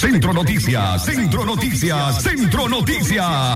Centro 0.00 0.32
Noticias, 0.32 1.04
Centro 1.04 1.44
Noticias, 1.44 2.22
Centro 2.22 2.66
Noticias. 2.70 3.54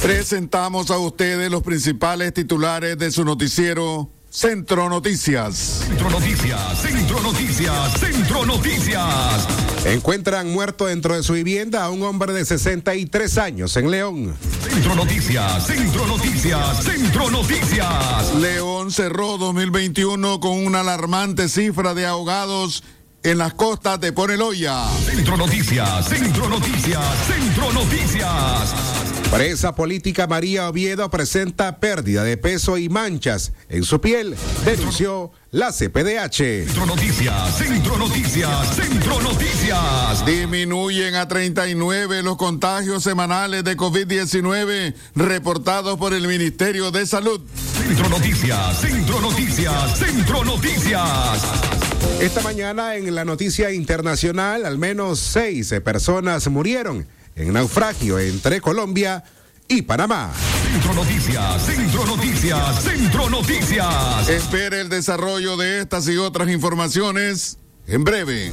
Presentamos 0.00 0.92
a 0.92 0.98
ustedes 0.98 1.50
los 1.50 1.64
principales 1.64 2.32
titulares 2.32 2.96
de 2.96 3.10
su 3.10 3.24
noticiero 3.24 4.13
Centro 4.34 4.88
Noticias. 4.88 5.84
Centro 5.86 6.10
Noticias, 6.10 6.82
Centro 6.82 7.22
Noticias, 7.22 8.00
Centro 8.00 8.44
Noticias. 8.44 9.46
Encuentran 9.84 10.52
muerto 10.52 10.86
dentro 10.86 11.14
de 11.14 11.22
su 11.22 11.34
vivienda 11.34 11.84
a 11.84 11.90
un 11.90 12.02
hombre 12.02 12.32
de 12.32 12.44
63 12.44 13.38
años 13.38 13.76
en 13.76 13.92
León. 13.92 14.34
Centro 14.68 14.96
Noticias, 14.96 15.68
Centro 15.68 16.04
Noticias, 16.08 16.82
Centro 16.82 17.30
Noticias. 17.30 18.34
León 18.40 18.90
cerró 18.90 19.38
2021 19.38 20.40
con 20.40 20.66
una 20.66 20.80
alarmante 20.80 21.48
cifra 21.48 21.94
de 21.94 22.04
ahogados 22.04 22.82
en 23.24 23.38
las 23.38 23.54
costas 23.54 24.00
de 24.00 24.12
Poneloya. 24.12 24.86
Centro 25.04 25.36
Noticias, 25.36 26.06
Centro 26.06 26.48
Noticias, 26.48 27.02
Centro 27.26 27.72
Noticias. 27.72 28.74
Presa 29.30 29.74
política 29.74 30.26
María 30.28 30.68
Oviedo 30.68 31.10
presenta 31.10 31.80
pérdida 31.80 32.22
de 32.22 32.36
peso 32.36 32.78
y 32.78 32.88
manchas 32.88 33.52
en 33.68 33.82
su 33.82 34.00
piel, 34.00 34.36
denunció 34.64 35.32
la 35.50 35.72
CPDH. 35.72 36.66
Centro 36.66 36.86
Noticias, 36.86 37.56
Centro 37.56 37.96
Noticias, 37.96 38.76
Centro 38.76 39.20
Noticias. 39.22 40.26
Disminuyen 40.26 41.16
a 41.16 41.26
39 41.26 42.22
los 42.22 42.36
contagios 42.36 43.02
semanales 43.02 43.64
de 43.64 43.76
COVID-19 43.76 44.94
reportados 45.16 45.98
por 45.98 46.12
el 46.12 46.28
Ministerio 46.28 46.90
de 46.90 47.06
Salud. 47.06 47.40
Centro 47.76 48.08
Noticias, 48.10 48.80
Centro 48.80 49.20
Noticias, 49.20 49.98
Centro 49.98 50.44
Noticias. 50.44 51.93
Esta 52.20 52.40
mañana 52.42 52.96
en 52.96 53.14
la 53.14 53.24
noticia 53.24 53.72
internacional, 53.72 54.64
al 54.64 54.78
menos 54.78 55.18
seis 55.18 55.74
personas 55.84 56.48
murieron 56.48 57.06
en 57.34 57.52
naufragio 57.52 58.18
entre 58.18 58.60
Colombia 58.60 59.24
y 59.68 59.82
Panamá. 59.82 60.32
Centro 60.72 60.94
Noticias, 60.94 61.62
Centro 61.66 62.06
Noticias, 62.06 62.82
Centro 62.82 63.30
Noticias. 63.30 64.28
Espere 64.28 64.80
el 64.80 64.88
desarrollo 64.88 65.56
de 65.56 65.80
estas 65.80 66.08
y 66.08 66.16
otras 66.16 66.48
informaciones 66.48 67.58
en 67.86 68.04
breve. 68.04 68.52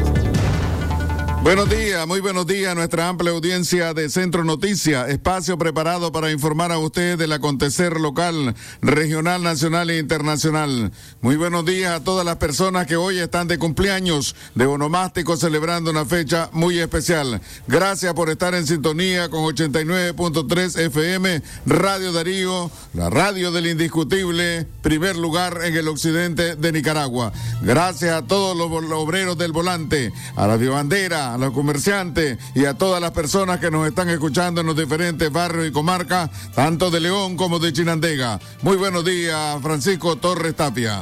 Buenos 1.43 1.71
días, 1.71 2.05
muy 2.05 2.19
buenos 2.19 2.45
días 2.45 2.71
a 2.71 2.75
nuestra 2.75 3.07
amplia 3.09 3.31
audiencia 3.31 3.95
de 3.95 4.09
Centro 4.09 4.43
Noticias, 4.43 5.09
espacio 5.09 5.57
preparado 5.57 6.11
para 6.11 6.29
informar 6.31 6.71
a 6.71 6.77
ustedes 6.77 7.17
del 7.17 7.31
acontecer 7.31 7.99
local, 7.99 8.53
regional, 8.83 9.41
nacional 9.41 9.89
e 9.89 9.97
internacional. 9.97 10.91
Muy 11.19 11.37
buenos 11.37 11.65
días 11.65 11.93
a 11.93 12.03
todas 12.03 12.27
las 12.27 12.35
personas 12.35 12.85
que 12.85 12.95
hoy 12.95 13.17
están 13.17 13.47
de 13.47 13.57
cumpleaños, 13.57 14.35
de 14.53 14.67
onomástico, 14.67 15.35
celebrando 15.35 15.89
una 15.89 16.05
fecha 16.05 16.51
muy 16.53 16.77
especial. 16.77 17.41
Gracias 17.67 18.13
por 18.13 18.29
estar 18.29 18.53
en 18.53 18.67
sintonía 18.67 19.29
con 19.29 19.39
89.3 19.43 20.79
FM, 20.79 21.41
Radio 21.65 22.11
Darío, 22.13 22.69
la 22.93 23.09
radio 23.09 23.51
del 23.51 23.65
indiscutible, 23.65 24.67
primer 24.83 25.15
lugar 25.17 25.61
en 25.63 25.75
el 25.75 25.87
occidente 25.87 26.55
de 26.55 26.71
Nicaragua. 26.71 27.33
Gracias 27.63 28.13
a 28.13 28.27
todos 28.27 28.55
los 28.55 28.91
obreros 28.91 29.39
del 29.39 29.51
volante, 29.51 30.13
a 30.35 30.45
la 30.45 30.57
bandera 30.57 31.30
a 31.33 31.37
los 31.37 31.51
comerciantes 31.53 32.37
y 32.53 32.65
a 32.65 32.73
todas 32.73 33.01
las 33.01 33.11
personas 33.11 33.59
que 33.59 33.71
nos 33.71 33.87
están 33.87 34.09
escuchando 34.09 34.61
en 34.61 34.67
los 34.67 34.75
diferentes 34.75 35.31
barrios 35.31 35.67
y 35.67 35.71
comarcas, 35.71 36.29
tanto 36.53 36.91
de 36.91 36.99
León 36.99 37.37
como 37.37 37.59
de 37.59 37.71
Chinandega. 37.71 38.39
Muy 38.61 38.77
buenos 38.77 39.05
días, 39.05 39.61
Francisco 39.61 40.15
Torres 40.17 40.55
Tapia. 40.55 41.01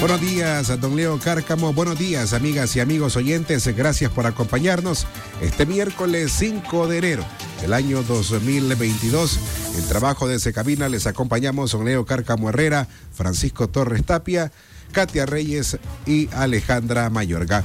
Buenos 0.00 0.20
días, 0.20 0.80
don 0.80 0.96
Leo 0.96 1.18
Cárcamo. 1.18 1.72
Buenos 1.74 1.98
días, 1.98 2.32
amigas 2.32 2.74
y 2.74 2.80
amigos 2.80 3.16
oyentes. 3.16 3.66
Gracias 3.76 4.10
por 4.10 4.26
acompañarnos 4.26 5.06
este 5.42 5.66
miércoles 5.66 6.32
5 6.32 6.88
de 6.88 6.98
enero 6.98 7.24
del 7.60 7.74
año 7.74 8.02
2022. 8.02 9.38
En 9.76 9.88
trabajo 9.88 10.26
de 10.26 10.38
Secabina 10.38 10.88
les 10.88 11.06
acompañamos 11.06 11.72
don 11.72 11.84
Leo 11.84 12.06
Cárcamo 12.06 12.48
Herrera, 12.48 12.88
Francisco 13.12 13.68
Torres 13.68 14.04
Tapia, 14.04 14.50
Katia 14.92 15.26
Reyes 15.26 15.78
y 16.06 16.28
Alejandra 16.32 17.10
Mayorga. 17.10 17.62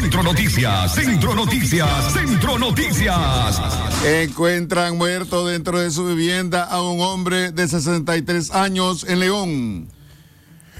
Centro 0.00 0.22
Noticias, 0.22 0.94
Centro 0.94 1.34
Noticias, 1.34 2.12
Centro 2.12 2.58
Noticias. 2.58 3.60
Encuentran 4.04 4.96
muerto 4.98 5.46
dentro 5.46 5.80
de 5.80 5.90
su 5.90 6.04
vivienda 6.04 6.64
a 6.64 6.82
un 6.82 7.00
hombre 7.00 7.52
de 7.52 7.66
63 7.66 8.50
años 8.50 9.06
en 9.08 9.20
León. 9.20 9.88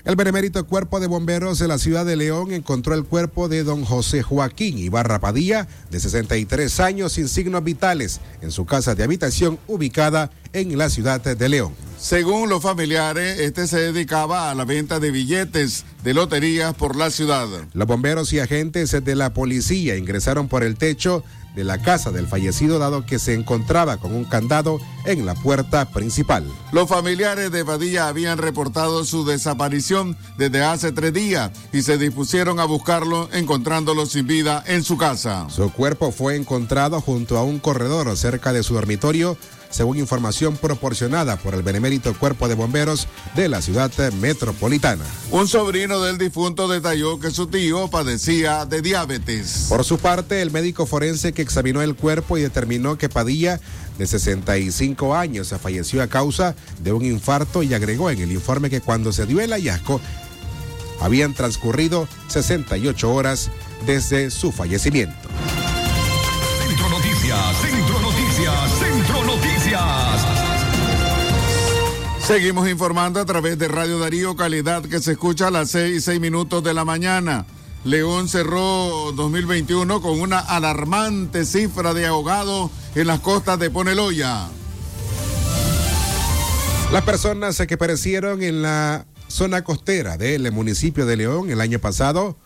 El 0.05 0.17
benemérito 0.17 0.67
Cuerpo 0.67 1.01
de 1.01 1.07
Bomberos 1.07 1.59
de 1.59 1.67
la 1.67 1.79
ciudad 1.79 2.05
de 2.05 2.17
León 2.17 2.53
encontró 2.53 2.95
el 2.95 3.05
cuerpo 3.05 3.49
de 3.49 3.65
don 3.65 3.87
José 3.87 4.23
Joaquín 4.23 4.77
Ibarra 4.77 5.19
Padilla, 5.19 5.67
de 5.91 5.99
63 5.99 6.79
años 6.81 7.13
sin 7.13 7.27
signos 7.27 7.65
vitales, 7.65 8.21
en 8.43 8.51
su 8.51 8.67
casa 8.67 8.95
de 8.95 9.03
habitación 9.03 9.59
ubicada 9.67 10.31
en 10.53 10.77
la 10.77 10.91
ciudad 10.91 11.23
de 11.23 11.49
León. 11.49 11.73
Según 11.99 12.51
los 12.51 12.63
familiares, 12.63 13.41
este 13.41 13.67
se 13.67 13.79
dedicaba 13.79 14.51
a 14.51 14.55
la 14.55 14.67
venta 14.67 15.01
de 15.01 15.11
billetes 15.11 15.87
de 16.03 16.13
loterías 16.13 16.75
por 16.75 16.97
la 16.97 17.11
ciudad. 17.11 17.49
Los 17.73 17.89
bomberos 17.89 18.31
y 18.35 18.41
agentes 18.41 18.91
de 18.91 19.15
la 19.15 19.33
policía 19.33 19.97
ingresaron 19.97 20.49
por 20.49 20.65
el 20.65 20.77
techo 20.77 21.25
de 21.55 21.65
la 21.65 21.81
casa 21.81 22.11
del 22.11 22.27
fallecido 22.27 22.79
dado 22.79 23.07
que 23.07 23.19
se 23.19 23.35
encontraba 23.35 23.97
con 23.97 24.15
un 24.15 24.25
candado 24.25 24.81
en 25.05 25.27
la 25.27 25.35
puerta 25.35 25.85
principal. 25.87 26.45
Los 26.73 26.89
familiares 26.89 27.51
de 27.51 27.65
Padilla 27.65 28.09
habían 28.09 28.39
reportado 28.39 29.05
su 29.05 29.25
desaparición 29.25 30.17
desde 30.37 30.65
hace 30.65 30.93
tres 30.93 31.13
días 31.13 31.51
y 31.73 31.83
se 31.83 31.99
dispusieron 31.99 32.59
a 32.61 32.65
buscarlo 32.65 33.29
encontrándolo 33.33 34.07
sin 34.07 34.27
vida 34.27 34.63
en 34.67 34.83
su 34.83 34.97
casa. 34.97 35.47
Su 35.51 35.71
cuerpo 35.73 36.11
fue 36.11 36.37
encontrado 36.37 37.01
junto 37.01 37.39
a 37.39 37.45
un 37.45 37.59
corredor 37.59 38.17
cerca 38.17 38.53
de 38.53 38.63
su 38.63 38.75
dormitorio 38.75 39.37
según 39.75 39.99
información 39.99 40.57
proporcionada 40.57 41.37
por 41.37 41.55
el 41.55 41.65
Benemérito 41.65 42.15
Cuerpo 42.15 42.47
de 42.47 42.55
Bomberos 42.55 43.09
de 43.35 43.49
la 43.49 43.61
ciudad 43.61 43.91
metropolitana. 44.21 45.05
Un 45.33 45.49
sobrino 45.49 46.01
del 46.01 46.17
difunto 46.17 46.69
detalló 46.69 47.19
que 47.19 47.33
su 47.33 47.49
tío 47.49 47.89
padecía 47.89 48.67
de 48.67 48.83
diabetes. 48.83 49.67
Por 49.69 49.85
su 49.85 49.99
parte, 49.99 50.43
el 50.43 50.53
médico 50.53 50.87
forense 50.87 51.33
que 51.33 51.43
examinó 51.43 51.83
el 51.83 51.97
cuerpo 51.97 52.39
y 52.39 52.43
determinó 52.43 52.97
que 52.99 53.09
Padilla, 53.09 53.61
de 53.99 54.07
65 54.07 55.17
años, 55.17 55.53
falleció 55.61 56.05
a 56.05 56.07
causa 56.07 56.55
de 56.81 56.93
un 56.93 57.05
infarto 57.05 57.65
y 57.65 57.75
agregó 57.75 58.11
en 58.11 58.21
el 58.21 58.31
informe 58.31 58.71
que 58.71 58.81
cuando 58.81 59.13
se 59.13 59.27
dio 59.27 59.41
el 59.41 59.51
hallazgo, 59.51 60.01
habían 61.01 61.35
transcurrido 61.35 62.07
68 62.29 63.13
horas 63.13 63.51
desde 63.87 64.31
su 64.31 64.53
fallecimiento. 64.53 65.29
Centro 66.69 66.89
Noticias, 66.89 67.57
Centro 67.61 67.94
Seguimos 72.27 72.67
informando 72.71 73.21
a 73.21 73.27
través 73.27 73.59
de 73.59 73.69
Radio 73.69 73.99
Darío, 73.99 74.35
calidad 74.35 74.83
que 74.83 74.99
se 75.01 75.13
escucha 75.13 75.49
a 75.49 75.51
las 75.51 75.71
6 75.73 75.97
y 75.97 76.01
6 76.01 76.21
minutos 76.21 76.65
de 76.65 76.73
la 76.73 76.83
mañana. 76.87 77.45
León 77.85 78.31
cerró 78.31 79.13
2021 79.13 80.01
con 80.01 80.19
una 80.19 80.39
alarmante 80.39 81.45
cifra 81.45 81.93
de 81.93 82.07
ahogados 82.07 82.71
en 82.95 83.09
las 83.09 83.21
costas 83.21 83.59
de 83.59 83.69
Poneloya. 83.69 84.49
Las 86.91 87.03
personas 87.03 87.59
que 87.69 87.77
perecieron 87.77 88.43
en 88.43 88.63
la 88.63 89.05
zona 89.29 89.63
costera 89.63 90.17
del 90.17 90.51
municipio 90.51 91.05
de 91.05 91.19
León 91.19 91.51
el 91.51 91.61
año 91.61 91.79
pasado. 91.79 92.39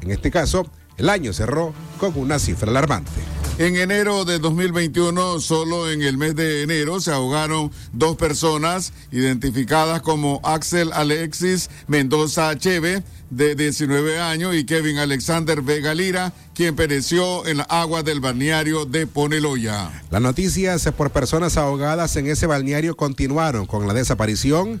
en 0.00 0.10
este 0.10 0.32
caso, 0.32 0.66
el 0.96 1.08
año 1.08 1.32
cerró 1.32 1.72
con 2.00 2.18
una 2.18 2.40
cifra 2.40 2.70
alarmante. 2.70 3.12
En 3.58 3.76
enero 3.76 4.24
de 4.24 4.38
2021, 4.38 5.38
solo 5.38 5.90
en 5.90 6.00
el 6.00 6.16
mes 6.16 6.34
de 6.34 6.62
enero, 6.62 7.00
se 7.00 7.12
ahogaron 7.12 7.70
dos 7.92 8.16
personas 8.16 8.94
identificadas 9.12 10.00
como 10.00 10.40
Axel 10.42 10.90
Alexis 10.94 11.68
Mendoza 11.86 12.56
Cheve, 12.56 13.02
de 13.28 13.54
19 13.54 14.18
años, 14.18 14.54
y 14.54 14.64
Kevin 14.64 14.98
Alexander 14.98 15.60
Vega 15.60 15.94
Lira, 15.94 16.32
quien 16.54 16.74
pereció 16.74 17.46
en 17.46 17.58
la 17.58 17.64
agua 17.64 18.02
del 18.02 18.20
balneario 18.20 18.86
de 18.86 19.06
Poneloya. 19.06 20.02
Las 20.10 20.22
noticias 20.22 20.90
por 20.96 21.10
personas 21.10 21.58
ahogadas 21.58 22.16
en 22.16 22.28
ese 22.28 22.46
balneario 22.46 22.96
continuaron 22.96 23.66
con 23.66 23.86
la 23.86 23.92
desaparición 23.92 24.80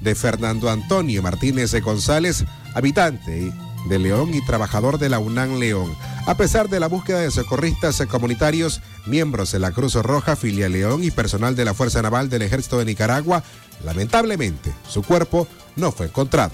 de 0.00 0.16
Fernando 0.16 0.70
Antonio 0.70 1.22
Martínez 1.22 1.72
González, 1.80 2.44
habitante 2.74 3.52
de 3.86 3.98
León 3.98 4.34
y 4.34 4.44
trabajador 4.44 4.98
de 4.98 5.08
la 5.08 5.18
UNAM 5.18 5.58
León. 5.58 5.94
A 6.26 6.36
pesar 6.36 6.68
de 6.68 6.80
la 6.80 6.88
búsqueda 6.88 7.20
de 7.20 7.30
socorristas 7.30 8.02
comunitarios, 8.08 8.80
miembros 9.06 9.52
de 9.52 9.58
la 9.58 9.72
Cruz 9.72 9.94
Roja, 9.94 10.36
Filia 10.36 10.68
León 10.68 11.04
y 11.04 11.10
personal 11.10 11.56
de 11.56 11.64
la 11.64 11.74
Fuerza 11.74 12.02
Naval 12.02 12.28
del 12.28 12.42
Ejército 12.42 12.78
de 12.78 12.84
Nicaragua, 12.84 13.42
lamentablemente 13.84 14.72
su 14.88 15.02
cuerpo 15.02 15.46
no 15.76 15.92
fue 15.92 16.06
encontrado. 16.06 16.52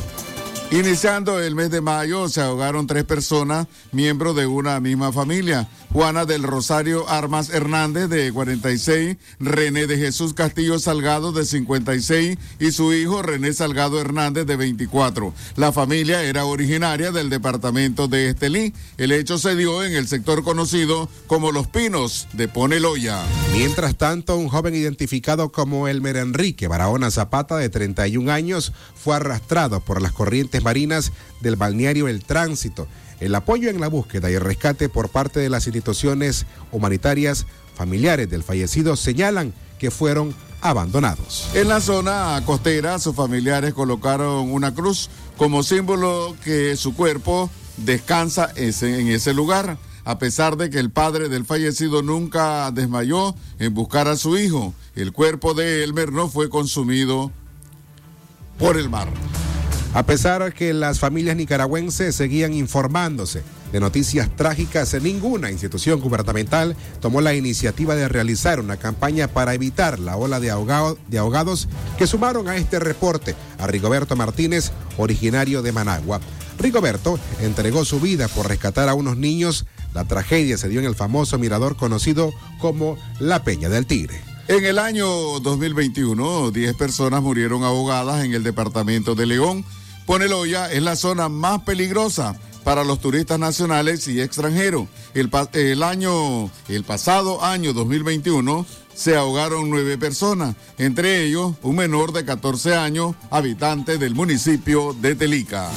Iniciando 0.74 1.40
el 1.40 1.54
mes 1.54 1.70
de 1.70 1.80
mayo 1.80 2.28
se 2.28 2.40
ahogaron 2.40 2.88
tres 2.88 3.04
personas, 3.04 3.68
miembros 3.92 4.34
de 4.34 4.48
una 4.48 4.80
misma 4.80 5.12
familia. 5.12 5.68
Juana 5.92 6.24
del 6.24 6.42
Rosario 6.42 7.08
Armas 7.08 7.50
Hernández 7.50 8.08
de 8.08 8.32
46, 8.32 9.16
René 9.38 9.86
de 9.86 9.96
Jesús 9.96 10.34
Castillo 10.34 10.80
Salgado 10.80 11.30
de 11.30 11.44
56 11.44 12.36
y 12.58 12.72
su 12.72 12.92
hijo 12.92 13.22
René 13.22 13.52
Salgado 13.52 14.00
Hernández 14.00 14.46
de 14.46 14.56
24. 14.56 15.32
La 15.54 15.70
familia 15.70 16.24
era 16.24 16.44
originaria 16.44 17.12
del 17.12 17.30
departamento 17.30 18.08
de 18.08 18.30
Estelí. 18.30 18.74
El 18.98 19.12
hecho 19.12 19.38
se 19.38 19.54
dio 19.54 19.84
en 19.84 19.94
el 19.94 20.08
sector 20.08 20.42
conocido 20.42 21.08
como 21.28 21.52
Los 21.52 21.68
Pinos 21.68 22.26
de 22.32 22.48
Poneloya. 22.48 23.22
Mientras 23.52 23.94
tanto, 23.94 24.36
un 24.36 24.48
joven 24.48 24.74
identificado 24.74 25.52
como 25.52 25.86
Elmer 25.86 26.16
Enrique 26.16 26.66
Barahona 26.66 27.12
Zapata 27.12 27.56
de 27.58 27.68
31 27.68 28.32
años 28.32 28.72
fue 28.96 29.14
arrastrado 29.14 29.78
por 29.78 30.02
las 30.02 30.10
corrientes 30.10 30.63
marinas 30.64 31.12
del 31.40 31.54
balneario 31.54 32.08
El 32.08 32.24
Tránsito. 32.24 32.88
El 33.20 33.34
apoyo 33.34 33.70
en 33.70 33.80
la 33.80 33.88
búsqueda 33.88 34.30
y 34.30 34.34
el 34.34 34.40
rescate 34.40 34.88
por 34.88 35.08
parte 35.08 35.38
de 35.38 35.50
las 35.50 35.66
instituciones 35.66 36.46
humanitarias 36.72 37.46
familiares 37.74 38.28
del 38.28 38.42
fallecido 38.42 38.96
señalan 38.96 39.54
que 39.78 39.90
fueron 39.90 40.34
abandonados. 40.60 41.48
En 41.54 41.68
la 41.68 41.80
zona 41.80 42.42
costera, 42.46 42.98
sus 42.98 43.14
familiares 43.14 43.74
colocaron 43.74 44.50
una 44.50 44.74
cruz 44.74 45.10
como 45.36 45.62
símbolo 45.62 46.36
que 46.42 46.76
su 46.76 46.94
cuerpo 46.94 47.50
descansa 47.76 48.50
en 48.56 49.08
ese 49.08 49.34
lugar, 49.34 49.78
a 50.04 50.18
pesar 50.18 50.56
de 50.56 50.70
que 50.70 50.78
el 50.78 50.90
padre 50.90 51.28
del 51.28 51.44
fallecido 51.44 52.02
nunca 52.02 52.70
desmayó 52.70 53.34
en 53.58 53.74
buscar 53.74 54.08
a 54.08 54.16
su 54.16 54.38
hijo. 54.38 54.74
El 54.94 55.12
cuerpo 55.12 55.54
de 55.54 55.82
Elmer 55.82 56.12
no 56.12 56.28
fue 56.28 56.48
consumido 56.48 57.30
por 58.58 58.76
el 58.78 58.88
mar. 58.88 59.08
A 59.94 60.02
pesar 60.04 60.52
que 60.52 60.74
las 60.74 60.98
familias 60.98 61.36
nicaragüenses 61.36 62.16
seguían 62.16 62.52
informándose 62.52 63.44
de 63.70 63.78
noticias 63.78 64.28
trágicas, 64.34 64.92
ninguna 65.00 65.52
institución 65.52 66.00
gubernamental 66.00 66.74
tomó 67.00 67.20
la 67.20 67.32
iniciativa 67.32 67.94
de 67.94 68.08
realizar 68.08 68.58
una 68.58 68.76
campaña 68.76 69.28
para 69.28 69.54
evitar 69.54 70.00
la 70.00 70.16
ola 70.16 70.40
de, 70.40 70.48
de 70.48 71.18
ahogados 71.18 71.68
que 71.96 72.08
sumaron 72.08 72.48
a 72.48 72.56
este 72.56 72.80
reporte 72.80 73.36
a 73.56 73.68
Rigoberto 73.68 74.16
Martínez, 74.16 74.72
originario 74.98 75.62
de 75.62 75.70
Managua. 75.70 76.20
Rigoberto 76.58 77.20
entregó 77.40 77.84
su 77.84 78.00
vida 78.00 78.26
por 78.26 78.48
rescatar 78.48 78.88
a 78.88 78.94
unos 78.94 79.16
niños. 79.16 79.64
La 79.94 80.06
tragedia 80.06 80.58
se 80.58 80.68
dio 80.68 80.80
en 80.80 80.86
el 80.86 80.96
famoso 80.96 81.38
mirador 81.38 81.76
conocido 81.76 82.32
como 82.58 82.98
La 83.20 83.44
Peña 83.44 83.68
del 83.68 83.86
Tigre. 83.86 84.20
En 84.48 84.64
el 84.64 84.80
año 84.80 85.06
2021, 85.38 86.50
10 86.50 86.74
personas 86.74 87.22
murieron 87.22 87.62
ahogadas 87.62 88.24
en 88.24 88.34
el 88.34 88.42
departamento 88.42 89.14
de 89.14 89.26
León 89.26 89.64
Poneloya 90.06 90.70
es 90.70 90.82
la 90.82 90.96
zona 90.96 91.28
más 91.28 91.62
peligrosa 91.62 92.36
para 92.62 92.84
los 92.84 93.00
turistas 93.00 93.38
nacionales 93.38 94.08
y 94.08 94.20
extranjeros. 94.20 94.86
El, 95.14 95.82
año, 95.82 96.50
el 96.68 96.84
pasado 96.84 97.44
año 97.44 97.72
2021 97.72 98.66
se 98.94 99.16
ahogaron 99.16 99.70
nueve 99.70 99.98
personas, 99.98 100.56
entre 100.78 101.24
ellos 101.24 101.54
un 101.62 101.76
menor 101.76 102.12
de 102.12 102.24
14 102.24 102.74
años, 102.74 103.14
habitante 103.30 103.98
del 103.98 104.14
municipio 104.14 104.94
de 104.94 105.14
Telica. 105.14 105.70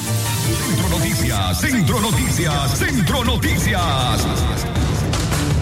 Centro 0.68 0.90
Noticias, 0.90 1.60
Centro 1.60 2.02
Noticias, 2.02 2.78
Centro 2.78 3.24
Noticias. 3.24 4.26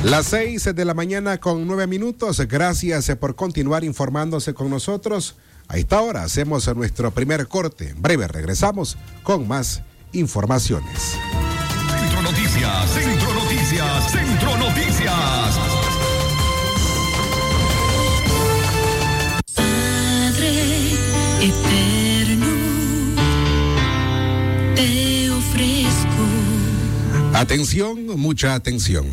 Las 0.03 0.27
seis 0.27 0.63
de 0.63 0.85
la 0.85 0.93
mañana 0.93 1.39
con 1.39 1.65
nueve 1.65 1.87
minutos. 1.87 2.39
Gracias 2.47 3.09
por 3.19 3.35
continuar 3.35 3.83
informándose 3.83 4.53
con 4.53 4.69
nosotros. 4.69 5.35
A 5.67 5.77
esta 5.77 6.01
hora 6.01 6.23
hacemos 6.23 6.73
nuestro 6.75 7.11
primer 7.11 7.47
corte. 7.47 7.89
En 7.89 8.01
breve 8.01 8.27
regresamos 8.27 8.97
con 9.23 9.47
más 9.47 9.81
informaciones. 10.13 11.17
Centro 11.89 12.21
Noticias, 12.21 12.91
Centro 12.91 13.33
Noticias, 13.33 14.11
Centro 14.11 14.57
Noticias. 14.57 15.59
Padre 19.55 20.91
eterno, 21.41 22.47
te 24.75 25.31
ofrezco. 25.31 26.25
Atención, 27.33 28.05
mucha 28.19 28.53
atención. 28.53 29.07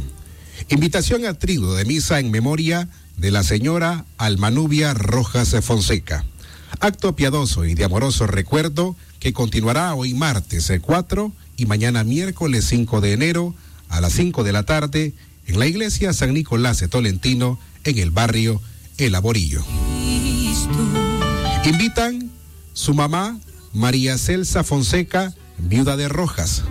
Invitación 0.69 1.25
a 1.27 1.35
trigo 1.35 1.75
de 1.75 1.85
misa 1.87 2.21
en 2.21 2.31
memoria 2.31 2.89
de 3.17 3.31
la 3.31 3.43
señora 3.43 4.05
Almanubia 4.19 4.95
Rojas 4.95 5.57
Fonseca 5.63 6.25
Acto 6.83 7.15
piadoso 7.15 7.65
y 7.65 7.75
de 7.77 7.85
amoroso 7.85 8.27
recuerdo 8.27 8.97
que 9.21 9.33
continuará 9.33 9.95
hoy 9.95 10.15
martes 10.15 10.73
4 10.83 11.31
y 11.57 11.67
mañana 11.67 12.03
miércoles 12.03 12.65
5 12.65 13.01
de 13.01 13.13
enero 13.13 13.55
a 13.89 14.01
las 14.01 14.15
5 14.15 14.43
de 14.43 14.53
la 14.53 14.65
tarde 14.65 15.15
en 15.47 15.61
la 15.61 15.67
iglesia 15.67 16.13
San 16.13 16.35
Nicolás 16.35 16.81
de 16.81 16.89
Tolentino 16.89 17.61
en 17.85 18.01
el 18.01 18.11
barrio 18.11 18.61
El 18.99 19.15
Aborillo. 19.15 19.63
Invitan 21.65 22.33
su 22.73 22.95
mamá 22.95 23.39
María 23.73 24.19
Celsa 24.19 24.65
Fonseca, 24.65 25.33
viuda 25.59 25.97
de 25.97 26.09
Rojas, 26.09 26.65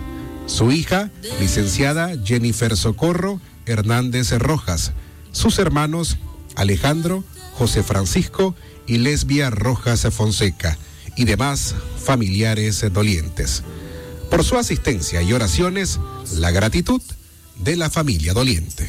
su 0.44 0.72
hija 0.72 1.10
licenciada 1.40 2.10
Jennifer 2.22 2.76
Socorro 2.76 3.40
Hernández 3.64 4.30
Rojas, 4.32 4.92
sus 5.32 5.58
hermanos 5.58 6.18
Alejandro, 6.54 7.24
José 7.54 7.82
Francisco 7.82 8.54
y 8.54 8.71
Lesbia 8.86 9.50
Rojas 9.50 10.06
Fonseca 10.10 10.78
y 11.16 11.24
demás 11.24 11.74
familiares 12.02 12.84
dolientes. 12.92 13.62
Por 14.30 14.44
su 14.44 14.56
asistencia 14.56 15.22
y 15.22 15.32
oraciones, 15.32 16.00
la 16.34 16.50
gratitud 16.50 17.02
de 17.56 17.76
la 17.76 17.90
familia 17.90 18.32
doliente. 18.32 18.88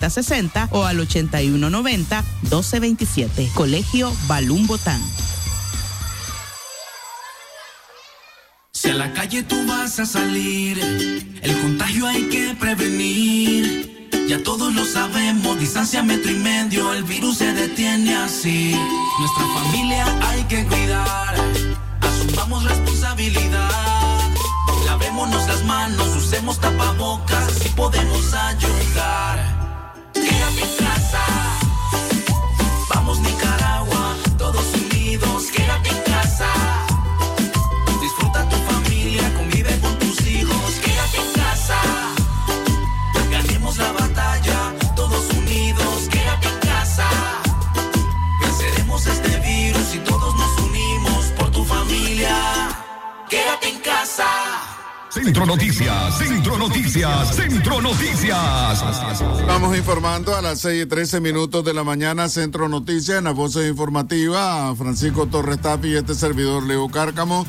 6060 0.00 0.68
o 0.72 0.84
al 0.84 0.98
8190-1227. 1.00 3.52
Colegio 3.52 4.12
Balún 4.26 4.66
Botán. 4.66 5.00
Si 8.72 8.88
a 8.88 8.94
la 8.94 9.12
calle 9.12 9.42
tú 9.42 9.56
vas 9.66 10.00
a 10.00 10.06
salir, 10.06 10.78
el 11.42 11.60
contagio 11.60 12.06
hay 12.06 12.30
que 12.30 12.56
prevenir. 12.58 14.08
Ya 14.26 14.42
todos 14.42 14.74
lo 14.74 14.86
sabemos, 14.86 15.58
distancia 15.58 16.02
metro 16.02 16.30
y 16.30 16.36
medio, 16.36 16.94
el 16.94 17.04
virus 17.04 17.36
se 17.38 17.52
detiene 17.52 18.14
así. 18.14 18.74
Nuestra 19.18 19.44
familia 19.54 20.06
hay 20.22 20.44
que 20.44 20.64
cuidar, 20.64 21.34
asumamos 22.00 22.64
responsabilidad. 22.64 24.30
Lavémonos 24.86 25.46
las 25.46 25.62
manos, 25.64 26.16
usemos 26.16 26.58
tapabocas, 26.58 27.48
así 27.48 27.68
podemos 27.70 28.32
ayudar. 28.32 29.59
Casa. 30.78 31.24
Vamos 32.94 33.18
Nicaragua, 33.20 34.16
todos 34.36 34.66
unidos, 34.74 35.50
quédate 35.50 35.88
en 35.90 35.96
casa. 35.96 36.09
Centro 55.30 55.46
Noticias, 55.46 56.18
Centro 56.18 56.58
Noticias, 56.58 57.36
Centro 57.36 57.80
Noticias. 57.80 58.82
Estamos 59.38 59.78
informando 59.78 60.34
a 60.34 60.42
las 60.42 60.58
6 60.58 60.82
y 60.82 60.86
13 60.86 61.20
minutos 61.20 61.64
de 61.64 61.72
la 61.72 61.84
mañana, 61.84 62.28
Centro 62.28 62.68
Noticias, 62.68 63.18
en 63.18 63.24
la 63.24 63.30
voz 63.30 63.54
informativa, 63.54 64.74
Francisco 64.74 65.28
Torres 65.28 65.60
Tapi 65.60 65.90
y 65.90 65.94
este 65.94 66.16
servidor 66.16 66.64
Leo 66.64 66.88
Cárcamo. 66.88 67.46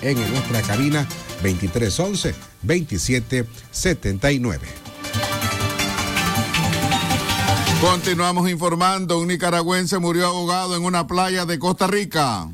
en 0.02 0.18
nuestra 0.32 0.60
cabina 0.62 1.06
2311 1.42 2.34
2779. 2.62 4.83
Continuamos 7.80 8.50
informando, 8.50 9.18
un 9.18 9.28
nicaragüense 9.28 9.98
murió 9.98 10.26
ahogado 10.26 10.76
en 10.76 10.84
una 10.84 11.06
playa 11.06 11.44
de 11.44 11.58
Costa 11.58 11.86
Rica. 11.86 12.48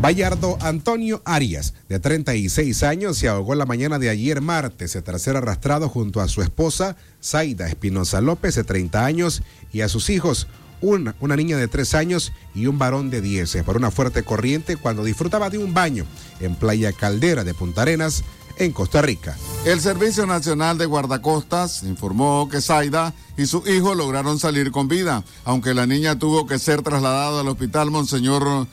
Bayardo 0.00 0.56
Antonio 0.62 1.20
Arias, 1.26 1.74
de 1.90 2.00
36 2.00 2.82
años, 2.84 3.18
se 3.18 3.28
ahogó 3.28 3.54
la 3.54 3.66
mañana 3.66 3.98
de 3.98 4.08
ayer 4.08 4.40
martes 4.40 4.98
tras 5.04 5.20
ser 5.20 5.36
arrastrado 5.36 5.90
junto 5.90 6.22
a 6.22 6.28
su 6.28 6.40
esposa, 6.40 6.96
Zaida 7.22 7.68
Espinosa 7.68 8.22
López, 8.22 8.54
de 8.54 8.64
30 8.64 9.04
años, 9.04 9.42
y 9.72 9.82
a 9.82 9.88
sus 9.88 10.08
hijos, 10.08 10.46
una, 10.80 11.14
una 11.20 11.36
niña 11.36 11.58
de 11.58 11.68
3 11.68 11.94
años 11.94 12.32
y 12.54 12.66
un 12.66 12.78
varón 12.78 13.10
de 13.10 13.20
10, 13.20 13.58
por 13.64 13.76
una 13.76 13.90
fuerte 13.90 14.22
corriente 14.22 14.76
cuando 14.76 15.04
disfrutaba 15.04 15.50
de 15.50 15.58
un 15.58 15.74
baño 15.74 16.06
en 16.40 16.54
Playa 16.54 16.92
Caldera 16.92 17.44
de 17.44 17.52
Punta 17.52 17.82
Arenas, 17.82 18.24
en 18.60 18.72
Costa 18.72 19.02
Rica. 19.02 19.36
El 19.64 19.80
Servicio 19.80 20.26
Nacional 20.26 20.78
de 20.78 20.86
Guardacostas 20.86 21.82
informó 21.82 22.48
que 22.48 22.60
Zaida 22.60 23.14
y 23.36 23.46
su 23.46 23.64
hijo 23.66 23.94
lograron 23.94 24.38
salir 24.38 24.70
con 24.70 24.86
vida, 24.86 25.24
aunque 25.44 25.74
la 25.74 25.86
niña 25.86 26.18
tuvo 26.18 26.46
que 26.46 26.58
ser 26.58 26.82
trasladada 26.82 27.40
al 27.40 27.48
hospital 27.48 27.90
Monseñor 27.90 28.66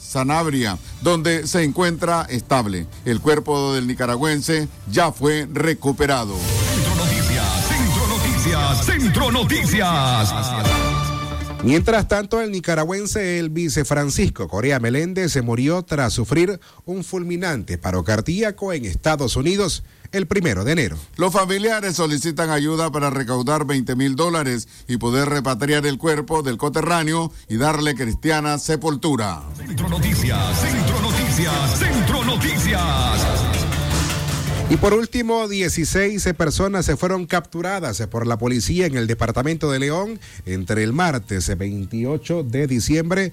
Sanabria, 0.00 0.78
donde 1.00 1.46
se 1.46 1.64
encuentra 1.64 2.22
estable. 2.28 2.86
El 3.04 3.20
cuerpo 3.20 3.74
del 3.74 3.86
nicaragüense 3.86 4.68
ya 4.90 5.10
fue 5.10 5.48
recuperado. 5.52 6.36
Centro 6.74 6.94
Noticias, 6.96 7.66
Centro 7.66 8.06
Noticias, 8.06 8.86
Centro 8.86 9.32
Noticias. 9.32 10.91
Mientras 11.62 12.08
tanto, 12.08 12.40
el 12.40 12.50
nicaragüense 12.50 13.38
Elvis 13.38 13.78
Francisco 13.84 14.48
Corea 14.48 14.80
Meléndez 14.80 15.32
se 15.32 15.42
murió 15.42 15.82
tras 15.82 16.12
sufrir 16.12 16.58
un 16.84 17.04
fulminante 17.04 17.78
paro 17.78 18.02
cardíaco 18.02 18.72
en 18.72 18.84
Estados 18.84 19.36
Unidos 19.36 19.84
el 20.10 20.26
primero 20.26 20.64
de 20.64 20.72
enero. 20.72 20.98
Los 21.16 21.32
familiares 21.32 21.96
solicitan 21.96 22.50
ayuda 22.50 22.90
para 22.90 23.10
recaudar 23.10 23.64
20 23.64 23.96
mil 23.96 24.16
dólares 24.16 24.68
y 24.88 24.98
poder 24.98 25.28
repatriar 25.28 25.86
el 25.86 25.98
cuerpo 25.98 26.42
del 26.42 26.58
coterráneo 26.58 27.32
y 27.48 27.56
darle 27.56 27.94
cristiana 27.94 28.58
sepultura. 28.58 29.42
Centro 29.56 29.88
Noticias, 29.88 30.60
Centro 30.60 31.00
Noticias, 31.00 31.78
Centro 31.78 32.24
Noticias. 32.24 33.51
Y 34.70 34.76
por 34.76 34.94
último, 34.94 35.48
16 35.48 36.32
personas 36.36 36.86
se 36.86 36.96
fueron 36.96 37.26
capturadas 37.26 38.00
por 38.06 38.26
la 38.26 38.38
policía 38.38 38.86
en 38.86 38.96
el 38.96 39.06
departamento 39.06 39.70
de 39.70 39.78
León 39.78 40.18
entre 40.46 40.82
el 40.82 40.92
martes 40.92 41.56
28 41.56 42.42
de 42.44 42.66
diciembre 42.66 43.32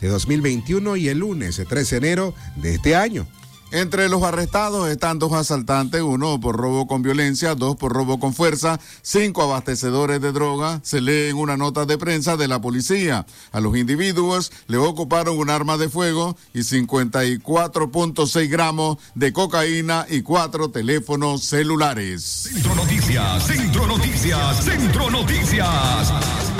de 0.00 0.08
2021 0.08 0.96
y 0.96 1.08
el 1.08 1.18
lunes 1.18 1.60
13 1.66 2.00
de 2.00 2.06
enero 2.06 2.34
de 2.56 2.74
este 2.74 2.96
año. 2.96 3.26
Entre 3.70 4.08
los 4.08 4.22
arrestados 4.22 4.88
están 4.88 5.18
dos 5.18 5.32
asaltantes, 5.32 6.00
uno 6.00 6.38
por 6.40 6.56
robo 6.56 6.86
con 6.86 7.02
violencia, 7.02 7.54
dos 7.54 7.76
por 7.76 7.92
robo 7.92 8.20
con 8.20 8.32
fuerza, 8.32 8.78
cinco 9.02 9.42
abastecedores 9.42 10.20
de 10.20 10.30
droga, 10.32 10.80
se 10.84 11.00
lee 11.00 11.30
en 11.30 11.36
una 11.36 11.56
nota 11.56 11.84
de 11.84 11.98
prensa 11.98 12.36
de 12.36 12.46
la 12.46 12.60
policía. 12.60 13.26
A 13.50 13.60
los 13.60 13.76
individuos 13.76 14.52
le 14.68 14.76
ocuparon 14.76 15.38
un 15.38 15.50
arma 15.50 15.76
de 15.76 15.88
fuego 15.88 16.36
y 16.52 16.60
54.6 16.60 18.48
gramos 18.48 18.98
de 19.14 19.32
cocaína 19.32 20.06
y 20.08 20.22
cuatro 20.22 20.70
teléfonos 20.70 21.42
celulares. 21.42 22.22
Centro 22.22 22.74
Noticias, 22.76 23.46
Centro 23.46 23.86
Noticias, 23.86 24.64
Centro 24.64 25.10
Noticias. 25.10 26.53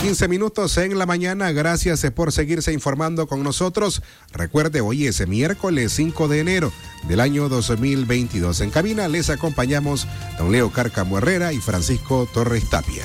15 0.00 0.28
minutos 0.28 0.78
en 0.78 0.98
la 0.98 1.04
mañana. 1.04 1.52
Gracias 1.52 2.06
por 2.14 2.32
seguirse 2.32 2.72
informando 2.72 3.26
con 3.26 3.42
nosotros. 3.42 4.02
Recuerde, 4.32 4.80
hoy 4.80 5.06
es 5.06 5.28
miércoles 5.28 5.92
5 5.92 6.26
de 6.26 6.40
enero 6.40 6.72
del 7.06 7.20
año 7.20 7.50
2022. 7.50 8.62
En 8.62 8.70
cabina 8.70 9.08
les 9.08 9.28
acompañamos 9.28 10.08
don 10.38 10.52
Leo 10.52 10.72
Cárcamo 10.72 11.18
Herrera 11.18 11.52
y 11.52 11.58
Francisco 11.58 12.26
Torres 12.32 12.68
Tapia. 12.70 13.04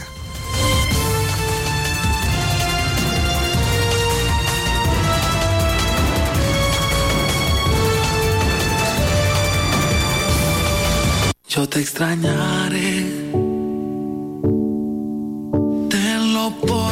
Yo 11.50 11.68
te 11.68 11.82
extrañaré. 11.82 13.45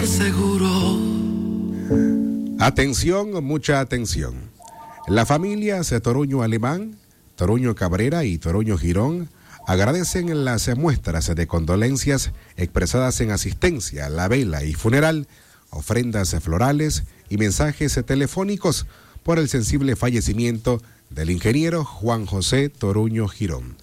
Seguro. 0.05 0.99
Atención, 2.59 3.43
mucha 3.43 3.79
atención. 3.79 4.35
La 5.07 5.25
familia 5.25 5.81
Toruño 6.01 6.43
Alemán, 6.43 6.97
Toruño 7.35 7.73
Cabrera 7.75 8.25
y 8.25 8.37
Toruño 8.37 8.77
Girón 8.77 9.29
agradecen 9.65 10.43
las 10.43 10.75
muestras 10.77 11.33
de 11.33 11.47
condolencias 11.47 12.31
expresadas 12.57 13.21
en 13.21 13.31
asistencia, 13.31 14.09
la 14.09 14.27
vela 14.27 14.63
y 14.63 14.73
funeral, 14.73 15.27
ofrendas 15.69 16.35
florales 16.41 17.03
y 17.29 17.37
mensajes 17.37 17.97
telefónicos 18.05 18.85
por 19.23 19.39
el 19.39 19.47
sensible 19.47 19.95
fallecimiento 19.95 20.81
del 21.09 21.29
ingeniero 21.29 21.85
Juan 21.85 22.25
José 22.25 22.69
Toruño 22.69 23.27
Girón. 23.29 23.77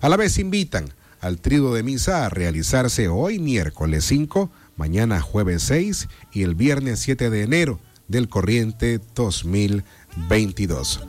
A 0.00 0.08
la 0.08 0.16
vez 0.16 0.38
invitan 0.38 0.86
al 1.20 1.38
trido 1.38 1.74
de 1.74 1.82
misa 1.82 2.26
a 2.26 2.28
realizarse 2.28 3.08
hoy 3.08 3.38
miércoles 3.38 4.04
5, 4.06 4.50
mañana 4.80 5.20
jueves 5.20 5.62
6 5.64 6.08
y 6.32 6.42
el 6.42 6.54
viernes 6.54 7.00
7 7.00 7.28
de 7.28 7.42
enero 7.42 7.78
del 8.08 8.30
corriente 8.30 8.98
2022. 9.14 11.00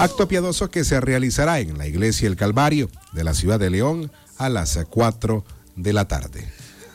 Acto 0.00 0.26
piadoso 0.26 0.70
que 0.70 0.82
se 0.82 1.00
realizará 1.00 1.60
en 1.60 1.78
la 1.78 1.86
iglesia 1.86 2.26
El 2.26 2.34
Calvario 2.34 2.90
de 3.12 3.22
la 3.22 3.34
ciudad 3.34 3.60
de 3.60 3.70
León 3.70 4.10
a 4.38 4.48
las 4.48 4.76
4 4.90 5.44
de 5.76 5.92
la 5.92 6.08
tarde. 6.08 6.48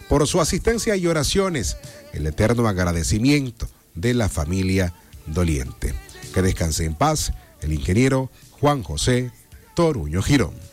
Por 0.10 0.27
su 0.27 0.41
asistencia 0.41 0.98
y 0.98 1.07
oraciones, 1.07 1.77
el 2.12 2.27
eterno 2.27 2.67
agradecimiento 2.67 3.69
de 3.96 4.13
la 4.13 4.27
familia 4.27 4.93
doliente. 5.27 5.93
Que 6.34 6.41
descanse 6.41 6.84
en 6.84 6.96
paz 6.96 7.31
el 7.62 7.72
ingeniero 7.72 8.29
Juan 8.60 8.84
José 8.84 9.31
Toruño 9.75 10.22
Girón. 10.22 10.66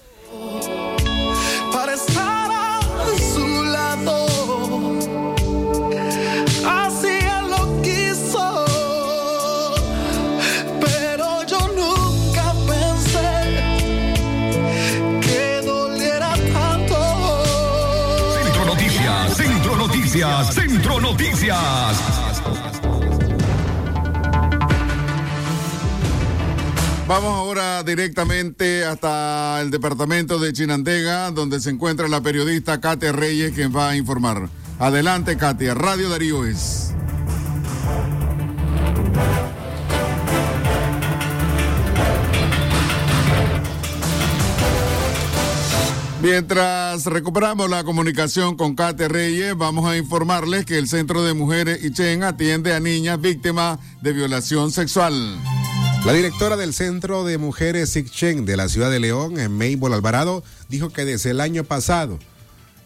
Noticias. 21.00 21.56
Vamos 27.06 27.34
ahora 27.36 27.82
directamente 27.82 28.84
hasta 28.84 29.60
el 29.60 29.70
departamento 29.70 30.38
de 30.38 30.54
Chinandega, 30.54 31.30
donde 31.32 31.60
se 31.60 31.68
encuentra 31.68 32.08
la 32.08 32.22
periodista 32.22 32.80
Katia 32.80 33.12
Reyes, 33.12 33.52
quien 33.52 33.76
va 33.76 33.90
a 33.90 33.96
informar. 33.96 34.48
Adelante, 34.78 35.36
Katia. 35.36 35.74
Radio 35.74 36.08
Darío 36.08 36.46
es. 36.46 36.93
Mientras 46.24 47.04
recuperamos 47.04 47.68
la 47.68 47.84
comunicación 47.84 48.56
con 48.56 48.74
Katia 48.74 49.08
Reyes, 49.08 49.54
vamos 49.58 49.84
a 49.84 49.98
informarles 49.98 50.64
que 50.64 50.78
el 50.78 50.88
Centro 50.88 51.22
de 51.22 51.34
Mujeres 51.34 51.84
Ichen 51.84 52.22
atiende 52.22 52.72
a 52.72 52.80
niñas 52.80 53.20
víctimas 53.20 53.78
de 54.00 54.14
violación 54.14 54.72
sexual. 54.72 55.38
La 56.06 56.14
directora 56.14 56.56
del 56.56 56.72
Centro 56.72 57.24
de 57.24 57.36
Mujeres 57.36 57.90
Sicchen 57.90 58.46
de 58.46 58.56
la 58.56 58.70
ciudad 58.70 58.90
de 58.90 59.00
León, 59.00 59.38
en 59.38 59.52
Maybol 59.52 59.92
Alvarado, 59.92 60.42
dijo 60.70 60.88
que 60.88 61.04
desde 61.04 61.28
el 61.28 61.42
año 61.42 61.62
pasado 61.62 62.18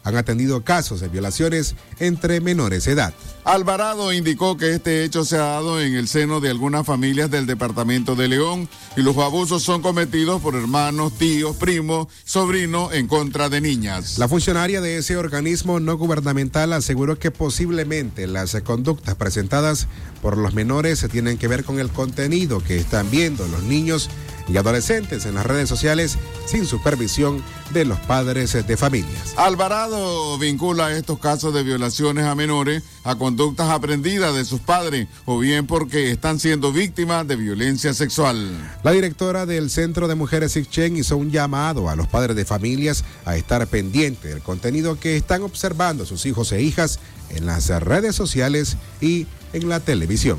han 0.08 0.16
atendido 0.16 0.64
casos 0.64 1.00
de 1.00 1.08
violaciones 1.08 1.74
entre 1.98 2.40
menores 2.40 2.84
de 2.84 2.92
edad. 2.92 3.14
Alvarado 3.44 4.12
indicó 4.12 4.56
que 4.56 4.74
este 4.74 5.04
hecho 5.04 5.24
se 5.24 5.36
ha 5.36 5.40
dado 5.40 5.80
en 5.80 5.94
el 5.94 6.08
seno 6.08 6.40
de 6.40 6.50
algunas 6.50 6.84
familias 6.86 7.30
del 7.30 7.46
departamento 7.46 8.14
de 8.14 8.28
León 8.28 8.68
y 8.96 9.02
los 9.02 9.16
abusos 9.18 9.62
son 9.62 9.80
cometidos 9.80 10.40
por 10.42 10.54
hermanos, 10.54 11.12
tíos, 11.16 11.56
primos, 11.56 12.08
sobrinos 12.24 12.92
en 12.92 13.06
contra 13.06 13.48
de 13.48 13.60
niñas. 13.60 14.18
La 14.18 14.28
funcionaria 14.28 14.80
de 14.80 14.98
ese 14.98 15.16
organismo 15.16 15.80
no 15.80 15.96
gubernamental 15.96 16.72
aseguró 16.72 17.18
que 17.18 17.30
posiblemente 17.30 18.26
las 18.26 18.54
conductas 18.62 19.14
presentadas 19.14 19.88
por 20.20 20.36
los 20.36 20.54
menores 20.54 20.98
se 20.98 21.08
tienen 21.08 21.38
que 21.38 21.48
ver 21.48 21.64
con 21.64 21.78
el 21.78 21.90
contenido 21.90 22.62
que 22.62 22.76
están 22.76 23.10
viendo 23.10 23.46
los 23.48 23.62
niños 23.62 24.10
y 24.48 24.56
adolescentes 24.56 25.26
en 25.26 25.34
las 25.34 25.46
redes 25.46 25.68
sociales 25.68 26.18
sin 26.46 26.66
supervisión 26.66 27.42
de 27.72 27.84
los 27.84 27.98
padres 28.00 28.52
de 28.66 28.76
familias. 28.76 29.34
Alvarado 29.36 30.38
vincula 30.38 30.92
estos 30.92 31.18
casos 31.18 31.52
de 31.52 31.62
violaciones 31.62 32.24
a 32.24 32.34
menores 32.34 32.82
a 33.04 33.16
conductas 33.16 33.70
aprendidas 33.70 34.34
de 34.34 34.44
sus 34.44 34.60
padres 34.60 35.08
o 35.26 35.38
bien 35.38 35.66
porque 35.66 36.10
están 36.10 36.40
siendo 36.40 36.72
víctimas 36.72 37.26
de 37.26 37.36
violencia 37.36 37.92
sexual. 37.92 38.48
La 38.82 38.92
directora 38.92 39.46
del 39.46 39.70
Centro 39.70 40.08
de 40.08 40.14
Mujeres 40.14 40.52
Sicchen 40.52 40.96
hizo 40.96 41.16
un 41.16 41.30
llamado 41.30 41.88
a 41.88 41.96
los 41.96 42.08
padres 42.08 42.36
de 42.36 42.44
familias 42.44 43.04
a 43.24 43.36
estar 43.36 43.66
pendientes 43.66 44.32
del 44.32 44.42
contenido 44.42 44.98
que 44.98 45.16
están 45.16 45.42
observando 45.42 46.06
sus 46.06 46.26
hijos 46.26 46.52
e 46.52 46.62
hijas 46.62 46.98
en 47.30 47.46
las 47.46 47.68
redes 47.68 48.16
sociales 48.16 48.76
y 49.00 49.26
en 49.52 49.68
la 49.68 49.80
televisión. 49.80 50.38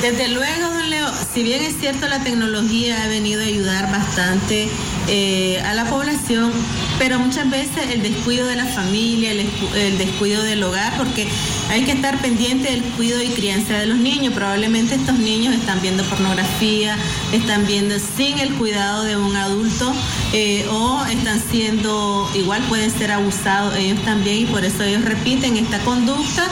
Desde 0.00 0.28
luego, 0.28 0.68
don 0.74 0.90
Leo, 0.90 1.08
si 1.32 1.42
bien 1.42 1.62
es 1.62 1.78
cierto 1.80 2.06
la 2.06 2.20
tecnología 2.22 3.02
ha 3.02 3.08
venido 3.08 3.40
a 3.40 3.44
ayudar 3.46 3.90
bastante 3.90 4.68
eh, 5.08 5.62
a 5.64 5.72
la 5.72 5.86
población, 5.86 6.52
pero 6.98 7.18
muchas 7.18 7.48
veces 7.48 7.90
el 7.92 8.02
descuido 8.02 8.46
de 8.46 8.56
la 8.56 8.66
familia, 8.66 9.30
el, 9.32 9.40
escu- 9.40 9.74
el 9.74 9.96
descuido 9.96 10.42
del 10.42 10.62
hogar, 10.62 10.94
porque 10.98 11.26
hay 11.70 11.82
que 11.84 11.92
estar 11.92 12.18
pendiente 12.20 12.70
del 12.70 12.82
cuidado 12.82 13.22
y 13.22 13.28
crianza 13.28 13.78
de 13.78 13.86
los 13.86 13.96
niños. 13.96 14.34
Probablemente 14.34 14.96
estos 14.96 15.18
niños 15.18 15.54
están 15.54 15.80
viendo 15.80 16.04
pornografía, 16.04 16.96
están 17.32 17.66
viendo 17.66 17.96
sin 17.98 18.38
el 18.38 18.52
cuidado 18.54 19.02
de 19.04 19.16
un 19.16 19.34
adulto 19.34 19.94
eh, 20.34 20.66
o 20.70 21.04
están 21.06 21.42
siendo, 21.50 22.30
igual 22.34 22.62
pueden 22.68 22.90
ser 22.90 23.12
abusados 23.12 23.74
ellos 23.76 24.02
también 24.04 24.42
y 24.42 24.44
por 24.46 24.62
eso 24.62 24.82
ellos 24.82 25.04
repiten 25.06 25.56
esta 25.56 25.78
conducta 25.80 26.46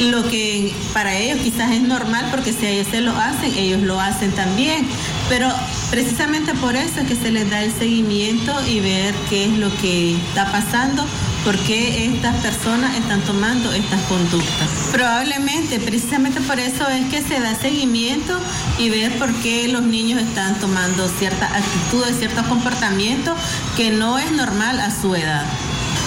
lo 0.00 0.28
que 0.28 0.72
para 0.92 1.16
ellos 1.16 1.38
quizás 1.42 1.70
es 1.72 1.82
normal 1.82 2.26
porque 2.30 2.52
si 2.52 2.66
ellos 2.66 2.88
se 2.90 3.00
lo 3.00 3.12
hacen, 3.12 3.52
ellos 3.56 3.82
lo 3.82 4.00
hacen 4.00 4.32
también. 4.32 4.86
Pero 5.28 5.48
precisamente 5.90 6.54
por 6.54 6.76
eso 6.76 7.00
es 7.00 7.08
que 7.08 7.16
se 7.16 7.30
les 7.30 7.48
da 7.50 7.62
el 7.62 7.72
seguimiento 7.72 8.52
y 8.66 8.80
ver 8.80 9.14
qué 9.30 9.46
es 9.46 9.52
lo 9.52 9.74
que 9.78 10.16
está 10.16 10.50
pasando, 10.50 11.04
por 11.44 11.56
qué 11.58 12.06
estas 12.06 12.36
personas 12.42 12.96
están 12.96 13.20
tomando 13.22 13.72
estas 13.72 14.00
conductas. 14.02 14.68
Probablemente, 14.92 15.78
precisamente 15.78 16.40
por 16.40 16.58
eso 16.58 16.88
es 16.88 17.06
que 17.10 17.22
se 17.22 17.40
da 17.40 17.54
seguimiento 17.54 18.38
y 18.78 18.90
ver 18.90 19.16
por 19.18 19.32
qué 19.36 19.68
los 19.68 19.82
niños 19.82 20.20
están 20.20 20.58
tomando 20.58 21.08
ciertas 21.08 21.52
actitudes, 21.52 22.18
ciertos 22.18 22.46
comportamientos 22.46 23.38
que 23.76 23.90
no 23.90 24.18
es 24.18 24.30
normal 24.32 24.80
a 24.80 24.90
su 24.90 25.14
edad. 25.14 25.44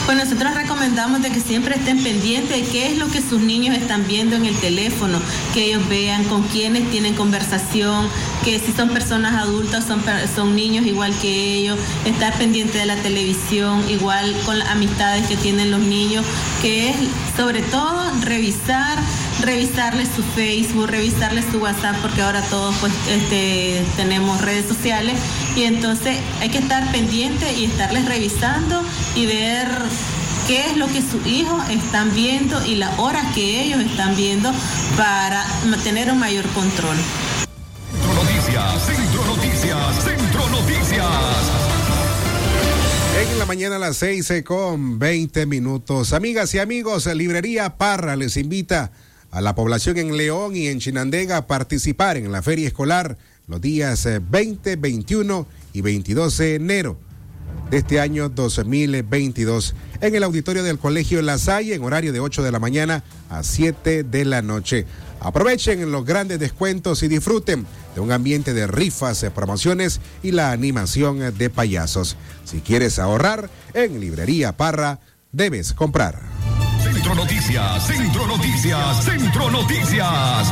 Pues 0.07 0.17
nosotros 0.17 0.55
recomendamos 0.55 1.21
de 1.21 1.31
que 1.31 1.41
siempre 1.41 1.75
estén 1.75 2.01
pendientes 2.01 2.49
de 2.49 2.63
qué 2.71 2.87
es 2.87 2.97
lo 2.97 3.09
que 3.09 3.21
sus 3.21 3.41
niños 3.41 3.75
están 3.75 4.07
viendo 4.07 4.37
en 4.37 4.45
el 4.45 4.55
teléfono, 4.55 5.19
que 5.53 5.65
ellos 5.65 5.85
vean 5.89 6.23
con 6.23 6.43
quiénes 6.43 6.89
tienen 6.89 7.13
conversación, 7.13 8.07
que 8.45 8.57
si 8.57 8.71
son 8.71 8.87
personas 8.87 9.33
adultas, 9.33 9.83
son, 9.83 10.01
son 10.33 10.55
niños 10.55 10.85
igual 10.85 11.13
que 11.21 11.55
ellos, 11.55 11.77
estar 12.05 12.33
pendiente 12.37 12.77
de 12.77 12.85
la 12.85 12.95
televisión, 12.95 13.83
igual 13.89 14.33
con 14.45 14.57
las 14.59 14.69
amistades 14.69 15.27
que 15.27 15.35
tienen 15.35 15.71
los 15.71 15.81
niños, 15.81 16.25
que 16.61 16.91
es 16.91 16.95
sobre 17.35 17.61
todo 17.63 18.09
revisar 18.21 18.97
revisarles 19.41 20.09
su 20.15 20.23
Facebook, 20.23 20.87
revisarles 20.87 21.45
su 21.51 21.59
WhatsApp, 21.59 21.95
porque 22.01 22.21
ahora 22.21 22.41
todos 22.43 22.75
pues 22.77 22.93
este, 23.09 23.83
tenemos 23.95 24.41
redes 24.41 24.65
sociales 24.65 25.17
y 25.55 25.63
entonces 25.63 26.17
hay 26.39 26.49
que 26.49 26.59
estar 26.59 26.91
pendiente 26.91 27.53
y 27.53 27.65
estarles 27.65 28.05
revisando 28.05 28.81
y 29.15 29.25
ver 29.25 29.67
qué 30.47 30.65
es 30.67 30.77
lo 30.77 30.87
que 30.87 31.01
sus 31.01 31.25
hijos 31.27 31.61
están 31.69 32.13
viendo 32.15 32.65
y 32.65 32.75
las 32.75 32.97
horas 32.99 33.25
que 33.35 33.63
ellos 33.63 33.79
están 33.81 34.15
viendo 34.15 34.51
para 34.95 35.45
tener 35.83 36.11
un 36.11 36.19
mayor 36.19 36.45
control. 36.49 36.97
Centro 37.91 38.13
Noticias, 38.13 38.85
Centro 38.85 39.25
Noticias, 39.25 40.03
Centro 40.03 40.49
Noticias. 40.49 41.67
En 43.19 43.39
la 43.39 43.45
mañana 43.45 43.75
a 43.75 43.79
las 43.79 43.97
6 43.97 44.31
eh, 44.31 44.43
con 44.43 44.99
20 44.99 45.45
minutos. 45.47 46.13
Amigas 46.13 46.53
y 46.53 46.59
amigos, 46.59 47.07
Librería 47.07 47.77
Parra 47.77 48.15
les 48.15 48.37
invita 48.37 48.91
a 49.31 49.41
la 49.41 49.55
población 49.55 49.97
en 49.97 50.15
León 50.15 50.55
y 50.55 50.67
en 50.67 50.79
Chinandega 50.79 51.37
a 51.37 51.47
participar 51.47 52.17
en 52.17 52.31
la 52.31 52.41
feria 52.41 52.67
escolar 52.67 53.17
los 53.47 53.61
días 53.61 54.05
eh, 54.05 54.19
20, 54.19 54.75
21 54.75 55.47
y 55.73 55.81
22 55.81 56.37
de 56.37 56.55
enero 56.55 56.97
de 57.69 57.77
este 57.77 57.99
año 57.99 58.29
2022 58.29 59.75
en 60.01 60.15
el 60.15 60.23
auditorio 60.23 60.63
del 60.63 60.79
Colegio 60.79 61.21
La 61.21 61.37
Salle 61.37 61.75
en 61.75 61.83
horario 61.83 62.13
de 62.13 62.19
8 62.19 62.43
de 62.43 62.51
la 62.51 62.59
mañana 62.59 63.03
a 63.29 63.43
7 63.43 64.03
de 64.03 64.25
la 64.25 64.41
noche. 64.41 64.85
Aprovechen 65.19 65.91
los 65.91 66.05
grandes 66.05 66.39
descuentos 66.39 67.03
y 67.03 67.07
disfruten 67.07 67.65
de 67.95 68.01
un 68.01 68.11
ambiente 68.11 68.53
de 68.53 68.67
rifas, 68.67 69.23
eh, 69.23 69.31
promociones 69.31 69.99
y 70.23 70.31
la 70.31 70.51
animación 70.51 71.21
eh, 71.21 71.31
de 71.31 71.49
payasos. 71.49 72.15
Si 72.45 72.59
quieres 72.59 72.99
ahorrar, 72.99 73.49
en 73.73 73.99
Librería 73.99 74.55
Parra 74.55 74.99
debes 75.31 75.73
comprar. 75.73 76.36
Centro 77.07 77.23
Noticias, 77.23 77.87
Centro 77.87 78.27
Noticias, 78.27 79.05
Centro 79.05 79.49
Noticias. 79.49 80.51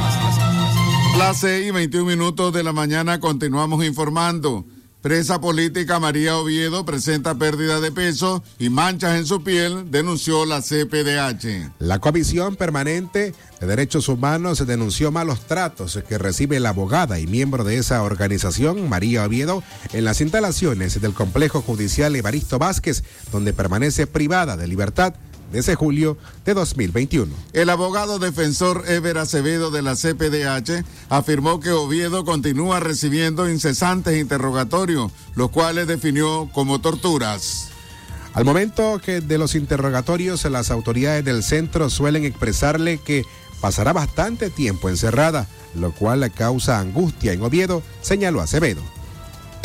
Las 1.18 1.38
6 1.42 1.68
y 1.68 1.72
21 1.72 2.06
minutos 2.06 2.54
de 2.54 2.64
la 2.64 2.72
mañana 2.72 3.20
continuamos 3.20 3.84
informando. 3.84 4.64
Presa 5.02 5.42
política 5.42 6.00
María 6.00 6.38
Oviedo 6.38 6.86
presenta 6.86 7.36
pérdida 7.36 7.82
de 7.82 7.92
peso 7.92 8.42
y 8.58 8.70
manchas 8.70 9.18
en 9.18 9.26
su 9.26 9.44
piel, 9.44 9.92
denunció 9.92 10.46
la 10.46 10.62
CPDH. 10.62 11.74
La 11.80 12.00
Comisión 12.00 12.56
Permanente 12.56 13.36
de 13.60 13.68
Derechos 13.68 14.08
Humanos 14.08 14.66
denunció 14.66 15.12
malos 15.12 15.42
tratos 15.42 16.00
que 16.08 16.18
recibe 16.18 16.62
la 16.62 16.70
abogada 16.70 17.20
y 17.20 17.28
miembro 17.28 17.66
de 17.66 17.78
esa 17.78 18.02
organización, 18.02 18.88
María 18.88 19.26
Oviedo, 19.26 19.62
en 19.92 20.06
las 20.06 20.22
instalaciones 20.22 21.02
del 21.02 21.14
complejo 21.14 21.62
judicial 21.62 22.16
Evaristo 22.16 22.60
Vázquez, 22.60 23.04
donde 23.32 23.52
permanece 23.52 24.08
privada 24.08 24.56
de 24.56 24.68
libertad 24.68 25.16
desde 25.52 25.76
julio 25.76 26.18
de 26.46 26.54
2021. 26.54 27.34
El 27.54 27.70
abogado 27.70 28.20
defensor 28.20 28.84
Ever 28.88 29.18
Acevedo 29.18 29.72
de 29.72 29.82
la 29.82 29.96
CPDH 29.96 30.84
afirmó 31.10 31.60
que 31.60 31.72
Oviedo 31.72 32.26
continúa 32.26 32.80
recibiendo 32.80 33.50
incesantes 33.50 34.20
interrogatorios, 34.20 35.12
los 35.36 35.50
cuales 35.52 35.88
definió 35.88 36.50
como 36.54 36.82
torturas. 36.82 37.70
Al 38.34 38.44
momento 38.44 39.00
que 39.04 39.22
de 39.22 39.38
los 39.38 39.56
interrogatorios, 39.56 40.44
las 40.46 40.70
autoridades 40.70 41.24
del 41.24 41.42
centro 41.42 41.90
suelen 41.90 42.26
expresarle 42.26 42.98
que 42.98 43.24
pasará 43.62 43.94
bastante 43.94 44.50
tiempo 44.50 44.90
encerrada, 44.90 45.48
lo 45.74 45.94
cual 45.94 46.30
causa 46.34 46.80
angustia 46.80 47.32
en 47.32 47.42
Oviedo, 47.42 47.82
señaló 48.02 48.42
Acevedo. 48.42 48.82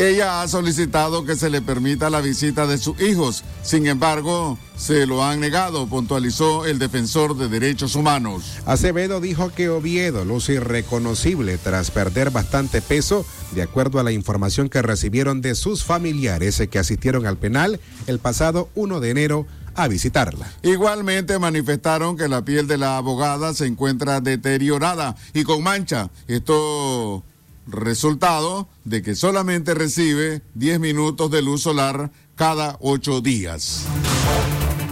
Ella 0.01 0.41
ha 0.41 0.49
solicitado 0.49 1.27
que 1.27 1.37
se 1.37 1.51
le 1.51 1.61
permita 1.61 2.09
la 2.09 2.23
visita 2.23 2.67
de 2.67 2.79
sus 2.79 2.99
hijos, 3.03 3.45
sin 3.63 3.87
embargo, 3.87 4.59
se 4.75 5.05
lo 5.05 5.23
han 5.23 5.41
negado, 5.41 5.87
puntualizó 5.89 6.65
el 6.65 6.79
defensor 6.79 7.37
de 7.37 7.49
derechos 7.51 7.97
humanos. 7.97 8.61
Acevedo 8.65 9.21
dijo 9.21 9.53
que 9.53 9.69
Oviedo 9.69 10.25
luce 10.25 10.55
irreconocible 10.55 11.59
tras 11.59 11.91
perder 11.91 12.31
bastante 12.31 12.81
peso, 12.81 13.27
de 13.55 13.61
acuerdo 13.61 14.01
a 14.01 14.03
la 14.03 14.11
información 14.11 14.71
que 14.71 14.81
recibieron 14.81 15.43
de 15.43 15.55
sus 15.55 15.85
familiares 15.85 16.63
que 16.71 16.79
asistieron 16.79 17.27
al 17.27 17.37
penal 17.37 17.79
el 18.07 18.21
pasado 18.21 18.71
1 18.77 19.01
de 19.01 19.11
enero 19.11 19.47
a 19.75 19.87
visitarla. 19.87 20.51
Igualmente 20.63 21.39
manifestaron 21.39 22.17
que 22.17 22.27
la 22.27 22.43
piel 22.43 22.67
de 22.67 22.79
la 22.79 22.97
abogada 22.97 23.53
se 23.53 23.67
encuentra 23.67 24.23
deteriorada 24.23 25.15
y 25.35 25.45
con 25.45 25.63
mancha. 25.63 26.09
Esto 26.27 27.23
resultado 27.71 28.69
de 28.85 29.03
que 29.03 29.15
solamente 29.15 29.75
recibe 29.75 30.43
10 30.55 30.81
minutos 30.81 31.31
de 31.31 31.43
luz 31.43 31.63
solar 31.63 32.11
cada 32.37 32.77
8 32.81 33.21
días. 33.21 33.87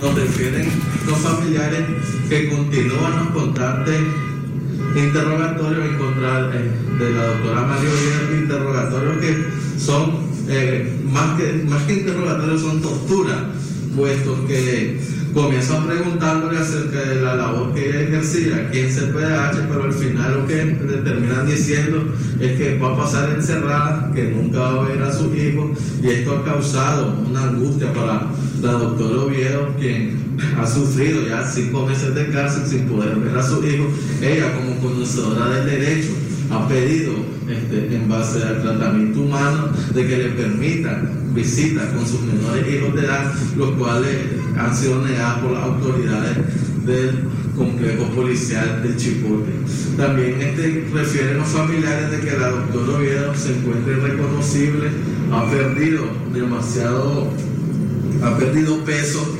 Nos 0.03 0.14
refieren 0.14 0.71
los 1.07 1.19
familiares 1.19 1.85
que 2.29 2.49
continúan 2.49 3.19
los 3.35 3.35
interrogatorios 4.97 5.87
en 5.87 5.99
contra 5.99 6.51
eh, 6.55 6.71
de 6.99 7.11
la 7.12 7.27
doctora 7.27 7.62
María 7.62 7.91
Oviedo, 7.91 8.41
interrogatorios 8.41 9.19
que 9.19 9.81
son 9.81 10.29
eh, 10.49 11.01
más, 11.05 11.38
que, 11.38 11.53
más 11.69 11.83
que 11.85 11.93
interrogatorios 11.95 12.61
son 12.61 12.81
tortura, 12.81 13.51
puesto 13.97 14.47
que 14.47 15.01
comienzan 15.35 15.87
preguntándole 15.87 16.59
acerca 16.59 17.01
de 17.01 17.21
la 17.23 17.37
labor 17.37 17.75
que 17.75 17.88
ella 17.88 18.01
ejercía 18.03 18.57
aquí 18.57 18.81
en 18.81 18.88
CPH, 18.88 19.69
pero 19.69 19.85
al 19.85 19.93
final 19.93 20.41
lo 20.41 20.47
que 20.47 20.55
terminan 21.05 21.47
diciendo 21.47 22.14
es 22.41 22.59
que 22.59 22.79
va 22.79 22.93
a 22.93 22.97
pasar 22.97 23.31
encerrada, 23.31 24.11
que 24.14 24.25
nunca 24.25 24.59
va 24.59 24.85
a 24.85 24.88
ver 24.88 25.03
a 25.03 25.12
sus 25.12 25.35
hijos, 25.37 25.79
y 26.03 26.09
esto 26.09 26.37
ha 26.37 26.45
causado 26.45 27.14
una 27.29 27.45
angustia 27.45 27.93
para 27.93 28.27
la 28.62 28.73
doctora 28.73 29.23
Oviedo, 29.23 29.75
quien 29.79 30.37
ha 30.59 30.67
sufrido 30.67 31.27
ya 31.27 31.45
cinco 31.45 31.87
meses 31.87 32.14
de 32.14 32.29
cárcel 32.31 32.62
sin 32.67 32.88
poder 32.88 33.17
ver 33.17 33.37
a 33.37 33.43
sus 33.43 33.64
hijos. 33.64 33.87
Ella, 34.21 34.55
como 34.55 34.77
conocedora 34.81 35.51
del 35.51 35.67
derecho, 35.67 36.11
ha 36.51 36.67
pedido, 36.67 37.12
este, 37.49 37.95
en 37.95 38.09
base 38.09 38.43
al 38.43 38.62
tratamiento 38.62 39.21
humano, 39.21 39.69
de 39.95 40.07
que 40.07 40.17
le 40.17 40.29
permitan 40.31 41.35
visitas 41.35 41.85
con 41.91 42.07
sus 42.07 42.23
menores 42.23 42.67
hijos 42.75 42.95
de 42.95 43.05
edad, 43.05 43.33
los 43.57 43.71
cuales 43.73 44.17
han 44.59 44.77
sido 44.77 45.03
negadas 45.03 45.38
por 45.38 45.53
las 45.53 45.62
autoridades 45.62 46.37
del 46.85 47.21
complejo 47.57 48.05
policial 48.14 48.83
del 48.83 48.97
Chipote. 48.97 49.53
También 49.97 50.40
este, 50.40 50.88
refieren 50.92 51.38
los 51.38 51.49
familiares 51.49 52.11
de 52.11 52.21
que 52.21 52.37
la 52.37 52.51
doctora 52.51 52.99
Oviedo 52.99 53.35
se 53.35 53.57
encuentra 53.57 53.92
irreconocible, 53.92 54.88
ha 55.33 55.51
perdido 55.51 56.05
demasiado, 56.33 57.31
ha 58.23 58.37
perdido 58.37 58.85
peso. 58.85 59.37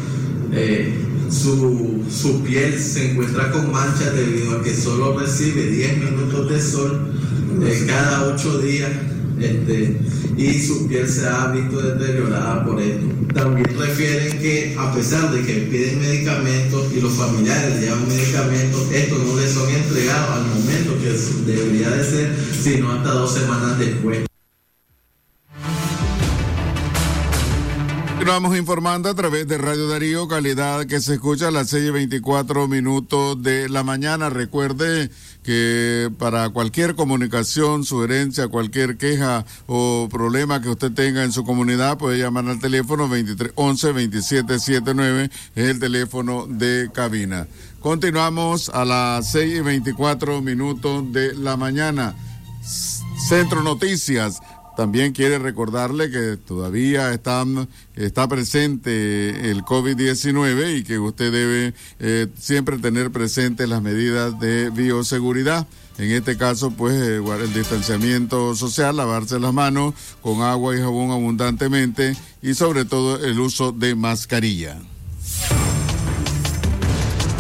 Eh, 0.53 0.95
su, 1.31 2.03
su, 2.11 2.43
piel 2.43 2.79
se 2.79 3.11
encuentra 3.11 3.51
con 3.51 3.71
manchas 3.71 4.15
debido 4.15 4.57
a 4.59 4.63
que 4.63 4.75
solo 4.75 5.19
recibe 5.19 5.67
10 5.67 5.99
minutos 5.99 6.51
de 6.51 6.59
sol 6.59 7.13
eh, 7.63 7.85
cada 7.87 8.35
8 8.35 8.59
días 8.61 8.91
este, 9.41 9.97
y 10.37 10.59
su 10.61 10.87
piel 10.89 11.09
se 11.09 11.27
ha 11.27 11.49
visto 11.49 11.81
deteriorada 11.81 12.65
por 12.65 12.81
esto. 12.81 13.07
También 13.35 13.67
refieren 13.79 14.39
que 14.39 14.77
a 14.79 14.93
pesar 14.95 15.33
de 15.33 15.43
que 15.43 15.55
piden 15.71 16.01
medicamentos 16.01 16.93
y 16.97 17.01
los 17.01 17.13
familiares 17.13 17.75
le 17.77 17.81
llevan 17.83 18.09
medicamentos, 18.09 18.91
estos 18.93 19.25
no 19.25 19.41
les 19.41 19.51
son 19.53 19.69
entregados 19.69 20.31
al 20.31 20.47
momento 20.47 20.97
que 21.03 21.53
debería 21.53 21.91
de 21.91 22.05
ser, 22.05 22.37
sino 22.63 22.93
hasta 22.93 23.11
dos 23.11 23.35
semanas 23.35 23.79
después. 23.79 24.29
Continuamos 28.29 28.59
informando 28.59 29.09
a 29.09 29.15
través 29.15 29.49
de 29.49 29.57
Radio 29.57 29.89
Darío, 29.89 30.29
calidad 30.29 30.85
que 30.85 31.01
se 31.01 31.15
escucha 31.15 31.49
a 31.49 31.51
las 31.51 31.71
6 31.71 31.87
y 31.87 31.91
24 31.91 32.69
minutos 32.69 33.43
de 33.43 33.71
la 33.71 33.85
mañana. 33.85 34.29
Recuerde 34.29 35.11
que 35.43 36.11
para 36.19 36.51
cualquier 36.51 36.95
comunicación, 36.95 37.85
sugerencia, 37.85 38.49
cualquier 38.49 38.99
queja 38.99 39.47
o 39.67 40.11
problema 40.11 40.61
que 40.61 40.69
usted 40.69 40.93
tenga 40.93 41.25
en 41.25 41.33
su 41.33 41.43
comunidad, 41.43 41.97
puede 41.97 42.19
llamar 42.19 42.47
al 42.49 42.61
teléfono 42.61 43.05
2311 43.05 43.87
2779, 43.95 45.31
es 45.55 45.69
el 45.71 45.81
teléfono 45.81 46.47
de 46.47 46.91
cabina. 46.93 47.49
Continuamos 47.81 48.69
a 48.69 48.85
las 48.85 49.33
6 49.33 49.57
y 49.57 49.61
24 49.61 50.43
minutos 50.43 51.11
de 51.15 51.35
la 51.35 51.57
mañana. 51.57 52.15
Centro 53.27 53.63
Noticias 53.63 54.43
también 54.79 55.13
quiere 55.13 55.41
recordarle 55.41 56.09
que 56.09 56.37
todavía 56.37 57.13
está 57.13 58.29
presente 58.29 59.51
el 59.51 59.65
COVID-19 59.65 60.79
y 60.79 60.85
que 60.85 61.01
usted 61.01 61.33
debe 61.33 61.75
eh, 61.99 62.29
siempre 62.39 62.79
tener 62.79 63.11
presentes 63.11 63.69
las 63.69 63.83
medidas 63.83 64.39
de 64.39 64.71
bioseguridad. 64.71 65.67
En 65.99 66.13
este 66.13 66.37
caso, 66.37 66.71
pues, 66.71 66.95
eh, 66.95 67.17
el 67.17 67.53
distanciamiento 67.53 68.55
social, 68.55 68.97
lavarse 68.97 69.41
las 69.41 69.53
manos 69.53 69.95
con 70.23 70.43
agua 70.43 70.77
y 70.77 70.79
jabón 70.79 71.11
abundantemente 71.11 72.17
y 72.41 72.55
sobre 72.55 72.85
todo 72.85 73.19
el 73.19 73.41
uso 73.41 73.73
de 73.73 73.97
mascarilla. 73.97 74.79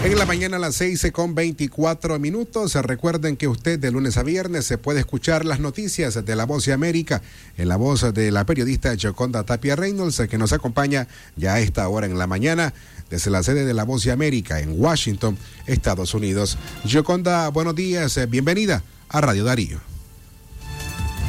En 0.05 0.17
la 0.17 0.27
mañana 0.27 0.59
a 0.59 0.61
las 0.61 0.77
6 0.77 1.11
con 1.13 1.35
24 1.35 2.21
minutos. 2.21 2.75
Recuerden 2.77 3.37
que 3.37 3.49
usted 3.49 3.81
de 3.81 3.91
lunes 3.91 4.17
a 4.17 4.23
viernes 4.23 4.65
se 4.65 4.79
puede 4.79 5.01
escuchar 5.01 5.45
las 5.45 5.59
noticias 5.59 6.25
de 6.25 6.37
La 6.37 6.47
Voz 6.47 6.65
de 6.67 6.73
América 6.73 7.21
en 7.57 7.69
la 7.69 7.77
voz 7.77 8.15
de 8.15 8.31
la 8.31 8.45
periodista 8.45 8.95
Joconda 9.01 9.43
Tapia 9.43 9.75
Reynolds, 9.75 10.23
que 10.31 10.39
nos 10.39 10.53
acompaña 10.53 11.09
ya 11.35 11.55
a 11.55 11.61
esta 11.61 11.89
hora 11.89 12.07
en 12.07 12.17
la 12.17 12.29
mañana 12.29 12.73
desde 13.11 13.33
la 13.33 13.43
sede 13.43 13.65
de 13.65 13.75
La 13.75 13.83
Voz 13.83 14.05
de 14.05 14.13
América 14.13 14.61
en 14.61 14.81
Washington, 14.81 15.37
Estados 15.67 16.15
Unidos. 16.15 16.59
Joconda, 16.91 17.49
buenos 17.49 17.75
días, 17.75 18.21
bienvenida 18.31 18.83
a 19.09 19.21
Radio 19.21 19.45
Darío. 19.45 19.81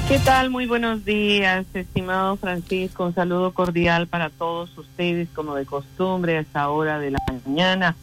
¿Qué 0.07 0.19
tal? 0.19 0.51
Muy 0.51 0.67
buenos 0.67 1.05
días, 1.05 1.65
estimado 1.73 2.37
Francisco. 2.37 3.05
Un 3.05 3.15
saludo 3.15 3.51
cordial 3.51 4.07
para 4.07 4.29
todos 4.29 4.77
ustedes, 4.77 5.27
como 5.33 5.55
de 5.55 5.65
costumbre, 5.65 6.37
a 6.37 6.41
esta 6.41 6.69
hora 6.69 6.99
de 6.99 7.11
la 7.11 7.19
mañana. 7.45 7.95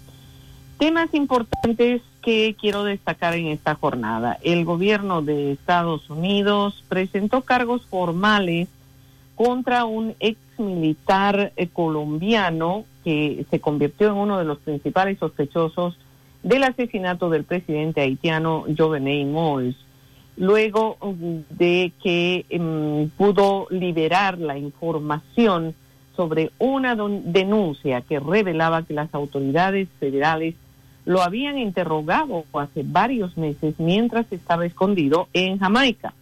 Temas 0.79 1.15
importantes 1.15 2.03
que 2.21 2.55
quiero 2.61 2.85
destacar 2.85 3.35
en 3.35 3.47
esta 3.47 3.77
jornada. 3.77 4.39
El 4.43 4.67
gobierno 4.67 5.23
de 5.23 5.53
Estados 5.53 6.11
Unidos 6.11 6.85
presentó 6.89 7.41
cargos 7.41 7.87
formales 7.87 8.69
contra 9.37 9.87
un 9.87 10.15
ex 10.21 10.39
militar 10.59 11.53
eh, 11.57 11.69
colombiano 11.69 12.85
que 13.05 13.47
se 13.51 13.61
convirtió 13.61 14.09
en 14.09 14.17
uno 14.17 14.39
de 14.39 14.45
los 14.45 14.59
principales 14.59 15.19
sospechosos 15.19 15.97
del 16.43 16.65
asesinato 16.65 17.31
del 17.31 17.45
presidente 17.45 18.03
haitiano 18.03 18.65
Jovenel 18.77 19.27
Moïse, 19.29 19.79
luego 20.37 20.99
mm, 21.01 21.57
de 21.57 21.93
que 22.03 22.45
mm, 22.51 23.17
pudo 23.17 23.67
liberar 23.71 24.39
la 24.39 24.59
información 24.59 25.75
sobre 26.17 26.51
una 26.59 26.95
denuncia 26.97 28.01
que 28.03 28.21
revelaba 28.21 28.83
que 28.83 28.95
las 28.95 29.15
autoridades 29.15 29.89
federales 30.01 30.55
lo 31.07 31.23
habían 31.23 31.57
interrogado 31.57 32.45
hace 32.53 32.83
varios 32.85 33.39
meses 33.39 33.77
mientras 33.79 34.31
estaba 34.33 34.67
escondido 34.67 35.29
en 35.33 35.59
Jamaica. 35.59 36.13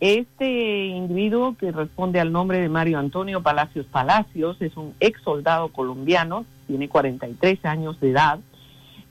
Este 0.00 0.86
individuo 0.86 1.56
que 1.58 1.72
responde 1.72 2.20
al 2.20 2.30
nombre 2.30 2.58
de 2.58 2.68
Mario 2.68 2.98
Antonio 2.98 3.42
Palacios 3.42 3.86
Palacios 3.86 4.60
es 4.62 4.76
un 4.76 4.94
ex 5.00 5.20
soldado 5.22 5.68
colombiano, 5.68 6.46
tiene 6.66 6.88
43 6.88 7.64
años 7.64 7.98
de 8.00 8.10
edad, 8.10 8.38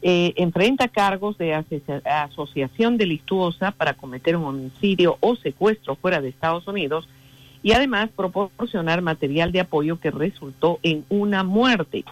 eh, 0.01 0.33
enfrenta 0.37 0.87
cargos 0.87 1.37
de 1.37 1.53
asociación 2.05 2.97
delictuosa 2.97 3.71
para 3.71 3.93
cometer 3.93 4.37
un 4.37 4.45
homicidio 4.45 5.17
o 5.19 5.35
secuestro 5.35 5.95
fuera 5.95 6.21
de 6.21 6.29
Estados 6.29 6.67
Unidos 6.67 7.09
y 7.61 7.73
además 7.73 8.09
proporcionar 8.15 9.01
material 9.01 9.51
de 9.51 9.61
apoyo 9.61 9.99
que 9.99 10.11
resultó 10.11 10.79
en 10.83 11.05
una 11.09 11.43
muerte 11.43 12.05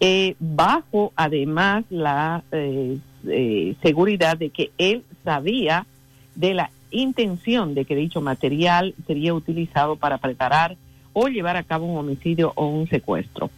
eh, 0.00 0.36
bajo 0.38 1.12
además 1.16 1.84
la 1.88 2.42
eh, 2.52 2.98
eh, 3.26 3.74
seguridad 3.82 4.36
de 4.36 4.50
que 4.50 4.70
él 4.76 5.04
sabía 5.24 5.86
de 6.34 6.54
la 6.54 6.70
intención 6.90 7.74
de 7.74 7.84
que 7.84 7.96
dicho 7.96 8.20
material 8.20 8.94
sería 9.06 9.34
utilizado 9.34 9.96
para 9.96 10.18
preparar 10.18 10.76
o 11.12 11.28
llevar 11.28 11.56
a 11.56 11.62
cabo 11.62 11.86
un 11.86 11.96
homicidio 11.96 12.52
o 12.56 12.66
un 12.66 12.88
secuestro. 12.88 13.50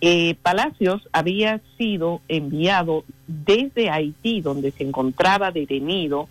Eh, 0.00 0.34
Palacios 0.42 1.08
había 1.12 1.60
sido 1.78 2.22
enviado 2.26 3.04
desde 3.28 3.90
Haití, 3.90 4.40
donde 4.40 4.72
se 4.72 4.82
encontraba 4.82 5.52
detenido, 5.52 6.28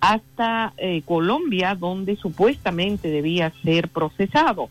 hasta 0.00 0.74
Colombia, 1.06 1.74
donde 1.74 2.16
supuestamente 2.16 3.08
debía 3.08 3.52
ser 3.62 3.88
procesado. 3.88 4.68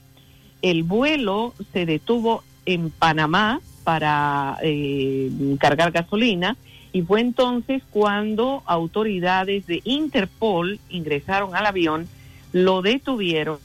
El 0.61 0.83
vuelo 0.83 1.55
se 1.71 1.87
detuvo 1.87 2.43
en 2.65 2.89
Panamá 2.89 3.61
para 3.83 4.57
eh, 4.63 5.29
cargar 5.59 5.91
gasolina 5.91 6.55
y 6.91 7.01
fue 7.01 7.21
entonces 7.21 7.81
cuando 7.89 8.63
autoridades 8.65 9.65
de 9.65 9.81
Interpol 9.83 10.79
ingresaron 10.89 11.55
al 11.55 11.65
avión 11.65 12.07
lo 12.53 12.81
detuvieron 12.81 13.57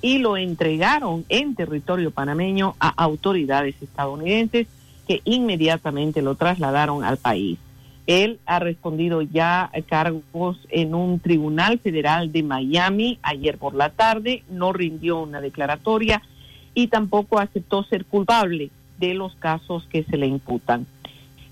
y 0.00 0.18
lo 0.18 0.36
entregaron 0.36 1.24
en 1.28 1.54
territorio 1.54 2.12
panameño 2.12 2.76
a 2.78 2.88
autoridades 2.90 3.74
estadounidenses 3.82 4.68
que 5.06 5.20
inmediatamente 5.24 6.22
lo 6.22 6.36
trasladaron 6.36 7.04
al 7.04 7.16
país. 7.16 7.58
Él 8.06 8.38
ha 8.46 8.58
respondido 8.58 9.22
ya 9.22 9.64
a 9.64 9.80
cargos 9.80 10.58
en 10.68 10.94
un 10.94 11.20
tribunal 11.20 11.78
federal 11.78 12.32
de 12.32 12.42
Miami 12.42 13.18
ayer 13.22 13.58
por 13.58 13.74
la 13.74 13.90
tarde, 13.90 14.44
no 14.50 14.72
rindió 14.72 15.20
una 15.20 15.40
declaratoria 15.40 16.22
y 16.74 16.88
tampoco 16.88 17.38
aceptó 17.38 17.84
ser 17.84 18.04
culpable 18.04 18.70
de 18.98 19.14
los 19.14 19.34
casos 19.36 19.86
que 19.90 20.04
se 20.04 20.16
le 20.16 20.26
imputan. 20.26 20.86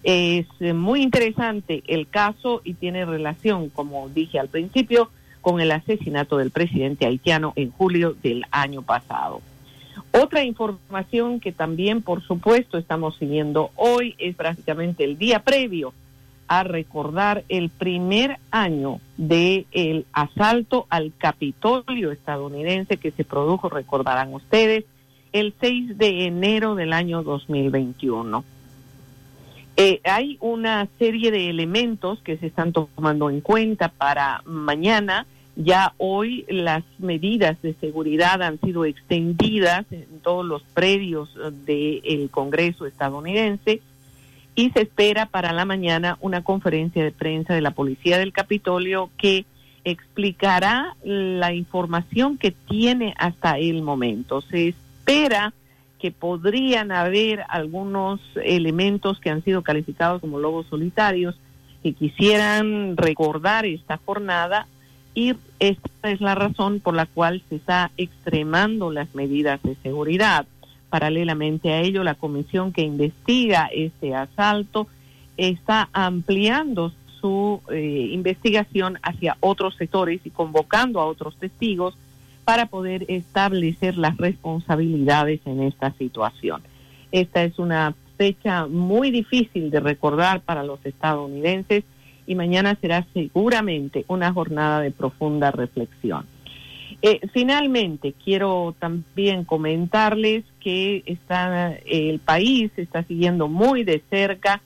Es 0.03 0.47
muy 0.75 1.03
interesante 1.03 1.83
el 1.87 2.09
caso 2.09 2.61
y 2.65 2.75
tiene 2.75 3.05
relación, 3.05 3.69
como 3.69 4.09
dije 4.09 4.39
al 4.39 4.49
principio, 4.49 5.11
con 5.41 5.61
el 5.61 5.71
asesinato 5.71 6.39
del 6.39 6.51
presidente 6.51 7.07
haitiano 7.07 7.53
en 7.57 7.71
julio 7.71 8.17
del 8.23 8.45
año 8.51 8.83
pasado. 8.83 9.41
Otra 10.13 10.45
información 10.45 11.41
que 11.41 11.53
también, 11.53 12.03
por 12.03 12.23
supuesto, 12.23 12.79
estamos 12.79 13.17
siguiendo 13.17 13.71
hoy 13.77 14.15
es 14.19 14.37
prácticamente 14.37 15.05
el 15.05 15.19
día 15.19 15.41
previo 15.41 15.95
a 16.49 16.65
recordar 16.65 17.45
el 17.49 17.71
primer 17.71 18.39
año 18.51 19.01
del 19.17 19.67
el 19.73 20.05
asalto 20.13 20.87
al 20.91 21.13
Capitolio 21.17 22.13
estadounidense 22.13 22.99
que 22.99 23.11
se 23.11 23.25
produjo, 23.25 23.71
recordarán 23.71 24.35
ustedes, 24.35 24.85
el 25.33 25.55
6 25.61 25.99
de 25.99 26.27
enero 26.27 26.75
del 26.75 26.93
año 26.93 27.23
2021. 27.23 28.45
Eh, 29.77 30.01
hay 30.05 30.37
una 30.41 30.87
serie 30.99 31.31
de 31.31 31.49
elementos 31.49 32.21
que 32.23 32.37
se 32.37 32.47
están 32.47 32.73
tomando 32.73 33.31
en 33.31 33.41
cuenta 33.41 33.89
para 33.89 34.43
mañana. 34.45 35.27
Ya 35.57 35.95
hoy 35.99 36.45
las 36.49 36.83
medidas 36.99 37.61
de 37.63 37.75
seguridad 37.75 38.43
han 38.43 38.61
sido 38.61 38.85
extendidas 38.85 39.85
en 39.91 40.21
todos 40.23 40.45
los 40.45 40.63
predios 40.63 41.31
del 41.67 42.29
Congreso 42.31 42.87
estadounidense 42.87 43.81
y 44.55 44.71
se 44.71 44.83
espera 44.83 45.27
para 45.27 45.53
la 45.53 45.65
mañana 45.65 46.19
una 46.21 46.43
conferencia 46.43 47.03
de 47.03 47.11
prensa 47.11 47.55
de 47.55 47.61
la 47.61 47.71
Policía 47.71 48.19
del 48.19 48.33
Capitolio 48.33 49.11
que 49.17 49.47
explicará 49.85 50.95
la 51.03 51.53
información 51.53 52.39
que 52.39 52.53
tiene 52.53 53.15
hasta 53.19 53.59
el 53.59 53.83
momento. 53.83 54.41
Se 54.43 54.75
espera 55.13 55.53
que 55.99 56.11
podrían 56.11 56.91
haber 56.91 57.45
algunos 57.49 58.21
elementos 58.43 59.21
que 59.21 59.31
han 59.31 59.45
sido 59.45 59.63
calificados 59.63 60.21
como 60.21 60.39
lobos 60.39 60.67
solitarios 60.69 61.37
que 61.83 61.93
quisieran 61.93 62.97
recordar 62.97 63.67
esta 63.67 63.99
jornada 63.99 64.67
y 65.15 65.35
esta 65.59 66.11
es 66.11 66.21
la 66.21 66.35
razón 66.35 66.81
por 66.81 66.95
la 66.95 67.07
cual 67.07 67.43
se 67.49 67.57
está 67.57 67.91
extremando 67.97 68.91
las 68.91 69.15
medidas 69.15 69.63
de 69.63 69.77
seguridad. 69.83 70.47
Paralelamente 70.89 71.73
a 71.73 71.81
ello, 71.81 72.03
la 72.03 72.15
comisión 72.15 72.73
que 72.73 72.83
investiga 72.83 73.69
este 73.73 74.15
asalto 74.15 74.87
está 75.37 75.89
ampliando 75.93 76.93
su 77.21 77.61
eh, 77.71 78.09
investigación 78.13 78.99
hacia 79.03 79.37
otros 79.41 79.77
sectores 79.77 80.21
y 80.25 80.31
convocando 80.31 81.01
a 81.01 81.07
otros 81.07 81.37
testigos 81.37 81.95
para 82.45 82.67
poder 82.67 83.05
establecer 83.09 83.97
las 83.97 84.17
responsabilidades 84.17 85.41
en 85.47 85.63
esta 85.63 85.93
situación. 85.93 86.63
Esta 87.13 87.45
es 87.45 87.59
una 87.59 87.95
fecha 88.17 88.67
muy 88.67 89.11
difícil 89.11 89.71
de 89.71 89.81
recordar 89.81 90.41
para 90.41 90.63
los 90.63 90.85
estadounidenses 90.85 91.85
y 92.27 92.35
mañana 92.35 92.77
será 92.81 93.07
seguramente 93.13 94.05
una 94.09 94.33
jornada 94.33 94.81
de 94.81 94.91
profunda 94.91 95.51
reflexión. 95.51 96.25
Eh, 97.01 97.21
finalmente, 97.33 98.15
quiero 98.25 98.77
también 98.79 99.45
comentarles 99.45 100.45
que 100.61 101.03
está, 101.07 101.75
el 101.85 102.21
país 102.21 102.71
está 102.77 103.03
siguiendo 103.03 103.49
muy 103.49 103.83
de 103.83 104.03
cerca 104.09 104.63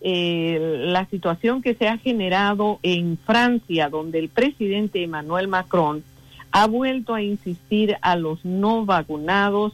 eh, 0.00 0.78
la 0.86 1.06
situación 1.06 1.60
que 1.60 1.74
se 1.74 1.88
ha 1.88 1.98
generado 1.98 2.78
en 2.82 3.18
Francia, 3.18 3.88
donde 3.88 4.20
el 4.20 4.28
presidente 4.28 5.02
Emmanuel 5.02 5.48
Macron 5.48 6.04
ha 6.52 6.66
vuelto 6.66 7.14
a 7.14 7.22
insistir 7.22 7.96
a 8.02 8.16
los 8.16 8.44
no 8.44 8.84
vacunados 8.84 9.72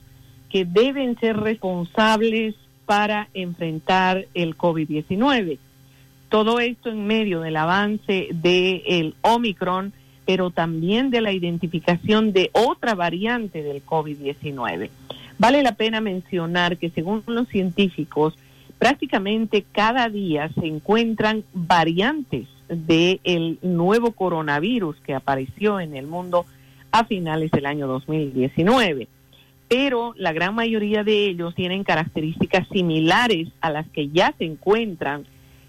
que 0.49 0.65
deben 0.65 1.19
ser 1.19 1.37
responsables 1.37 2.55
para 2.87 3.29
enfrentar 3.35 4.27
el 4.35 4.57
COVID-19. 4.57 5.59
Todo 6.29 6.61
esto 6.61 6.89
en 6.89 7.07
medio 7.07 7.41
del 7.41 7.57
avance 7.57 8.29
del 8.33 9.15
Omicron 9.23 9.93
pero 10.29 10.51
también 10.51 11.09
de 11.09 11.23
la 11.23 11.33
identificación 11.33 12.35
de 12.35 12.51
otra 12.53 12.95
variante 12.95 13.63
del 13.63 13.83
COVID-19. 13.83 14.91
Vale 15.39 15.63
la 15.63 15.73
pena 15.73 16.03
mencionar 16.03 16.77
que 16.77 16.91
según 16.91 17.23
los 17.27 17.49
científicos, 17.49 18.35
prácticamente 18.79 19.65
cada 19.73 20.11
día 20.11 20.51
se 20.51 20.67
encuentran 20.67 21.45
variantes 21.55 22.47
del 22.69 23.59
nuevo 23.63 24.13
coronavirus 24.13 24.97
que 25.01 25.15
apareció 25.15 25.81
en 25.81 25.97
el 25.97 26.07
mundo 26.07 26.45
a 26.91 27.05
finales 27.05 27.51
del 27.51 27.67
año 27.67 27.87
2019. 27.87 29.09
Pero 29.69 30.15
la 30.17 30.33
gran 30.33 30.55
mayoría 30.55 31.05
de 31.05 31.27
ellos 31.27 31.55
tienen 31.55 31.85
características 31.85 32.67
similares 32.69 33.49
a 33.61 33.71
las 33.71 33.87
que 33.89 34.09
ya 34.09 34.35
se 34.39 34.45
encuentran 34.45 35.27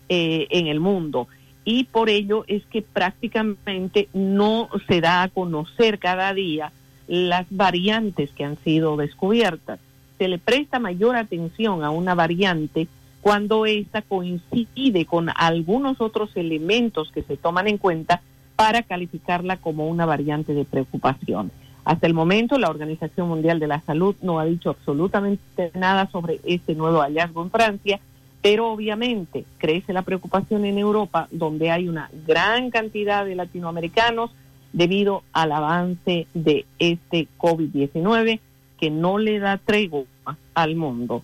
eh, 0.08 0.48
en 0.52 0.68
el 0.68 0.80
mundo 0.80 1.28
y 1.72 1.84
por 1.84 2.10
ello 2.10 2.46
es 2.48 2.66
que 2.66 2.82
prácticamente 2.82 4.10
no 4.14 4.70
se 4.88 5.02
da 5.02 5.22
a 5.22 5.28
conocer 5.28 6.00
cada 6.00 6.34
día 6.34 6.72
las 7.08 7.46
variantes 7.52 8.32
que 8.32 8.44
han 8.44 8.58
sido 8.64 8.98
descubiertas. 8.98 9.80
Se 10.18 10.28
le 10.28 10.40
presta 10.40 10.80
mayor 10.80 11.16
atención 11.16 11.84
a 11.84 11.92
una 11.92 12.16
variante 12.16 12.88
cuando 13.22 13.68
ésta 13.68 14.02
coincide 14.02 15.06
con 15.06 15.30
algunos 15.36 16.02
otros 16.02 16.32
elementos 16.36 17.12
que 17.12 17.22
se 17.22 17.38
toman 17.38 17.68
en 17.68 17.78
cuenta 17.78 18.22
para 18.60 18.84
calificarla 18.84 19.56
como 19.56 19.88
una 19.88 20.06
variante 20.06 20.54
de 20.54 20.66
preocupación. 20.66 21.50
Hasta 21.86 22.08
el 22.08 22.14
momento, 22.14 22.60
la 22.60 22.70
Organización 22.70 23.30
Mundial 23.30 23.58
de 23.58 23.68
la 23.68 23.80
Salud 23.80 24.18
no 24.22 24.38
ha 24.38 24.44
dicho 24.44 24.70
absolutamente 24.70 25.72
nada 25.76 26.10
sobre 26.12 26.42
este 26.44 26.76
nuevo 26.76 27.00
hallazgo 27.00 27.42
en 27.42 27.52
Francia 27.52 28.02
pero 28.42 28.72
obviamente 28.72 29.46
crece 29.58 29.94
la 29.94 30.04
preocupación 30.04 30.66
en 30.66 30.78
Europa, 30.78 31.28
donde 31.32 31.72
hay 31.72 31.90
una 31.90 32.10
gran 32.26 32.70
cantidad 32.70 33.26
de 33.26 33.36
latinoamericanos 33.36 34.32
debido 34.72 35.24
al 35.34 35.52
avance 35.52 36.28
de 36.34 36.66
este 36.78 37.28
COVID-19 37.38 38.40
que 38.80 38.90
no 38.90 39.18
le 39.18 39.40
da 39.40 39.58
tregua 39.58 40.06
al 40.54 40.76
mundo. 40.76 41.22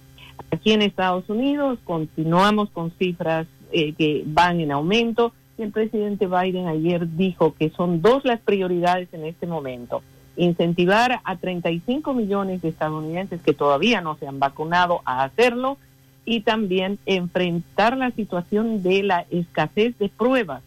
Aquí 0.52 0.74
en 0.74 0.82
Estados 0.82 1.30
Unidos 1.30 1.80
continuamos 1.86 2.70
con 2.72 2.92
cifras 2.92 3.48
eh, 3.72 3.94
que 3.94 4.24
van 4.26 4.60
en 4.60 4.72
aumento 4.72 5.32
y 5.58 5.64
el 5.64 5.72
presidente 5.72 6.28
Biden 6.28 6.68
ayer 6.68 7.16
dijo 7.16 7.56
que 7.58 7.70
son 7.70 8.02
dos 8.02 8.26
las 8.26 8.40
prioridades 8.42 9.08
en 9.14 9.26
este 9.26 9.48
momento. 9.48 10.02
Incentivar 10.38 11.22
a 11.24 11.38
35 11.38 12.14
millones 12.14 12.62
de 12.62 12.70
estadounidenses 12.70 13.42
que 13.42 13.54
todavía 13.54 14.02
no 14.02 14.16
se 14.18 14.28
han 14.28 14.40
vacunado 14.40 15.02
a 15.06 15.24
hacerlo 15.24 15.78
y 16.26 16.42
también 16.42 16.98
enfrentar 17.06 17.96
la 17.96 18.12
situación 18.12 18.84
de 18.84 19.04
la 19.04 19.26
escasez 19.30 19.98
de 19.98 20.10
pruebas 20.10 20.62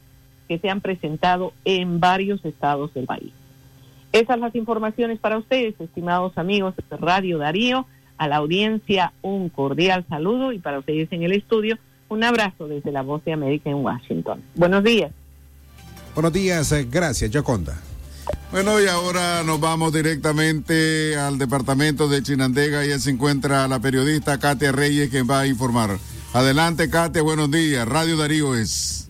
que 0.46 0.58
se 0.58 0.70
han 0.70 0.80
presentado 0.80 1.52
en 1.64 2.00
varios 2.00 2.42
estados 2.44 2.94
del 2.94 3.04
país. 3.04 3.32
Esas 4.12 4.38
las 4.38 4.54
informaciones 4.54 5.18
para 5.18 5.36
ustedes, 5.36 5.78
estimados 5.78 6.38
amigos 6.38 6.74
de 6.76 6.96
Radio 6.96 7.38
Darío. 7.38 7.86
A 8.16 8.26
la 8.26 8.36
audiencia, 8.36 9.12
un 9.22 9.48
cordial 9.48 10.04
saludo 10.08 10.52
y 10.52 10.58
para 10.58 10.80
ustedes 10.80 11.12
en 11.12 11.22
el 11.22 11.32
estudio, 11.32 11.78
un 12.08 12.24
abrazo 12.24 12.68
desde 12.68 12.92
la 12.92 13.02
Voz 13.02 13.24
de 13.24 13.32
América 13.32 13.70
en 13.70 13.76
Washington. 13.76 14.42
Buenos 14.54 14.84
días. 14.84 15.12
Buenos 16.14 16.32
días, 16.32 16.72
eh, 16.72 16.86
gracias, 16.90 17.30
Joconda. 17.34 17.78
Bueno, 18.50 18.80
y 18.80 18.86
ahora 18.86 19.42
nos 19.44 19.60
vamos 19.60 19.92
directamente 19.92 21.16
al 21.16 21.38
departamento 21.38 22.08
de 22.08 22.22
Chinandega. 22.22 22.84
y 22.84 22.98
se 22.98 23.10
encuentra 23.10 23.68
la 23.68 23.78
periodista 23.78 24.38
Katia 24.38 24.72
Reyes, 24.72 25.10
quien 25.10 25.28
va 25.28 25.40
a 25.40 25.46
informar. 25.46 25.98
Adelante, 26.32 26.90
Katia, 26.90 27.22
buenos 27.22 27.50
días. 27.50 27.86
Radio 27.86 28.16
Darío 28.16 28.54
es. 28.54 29.08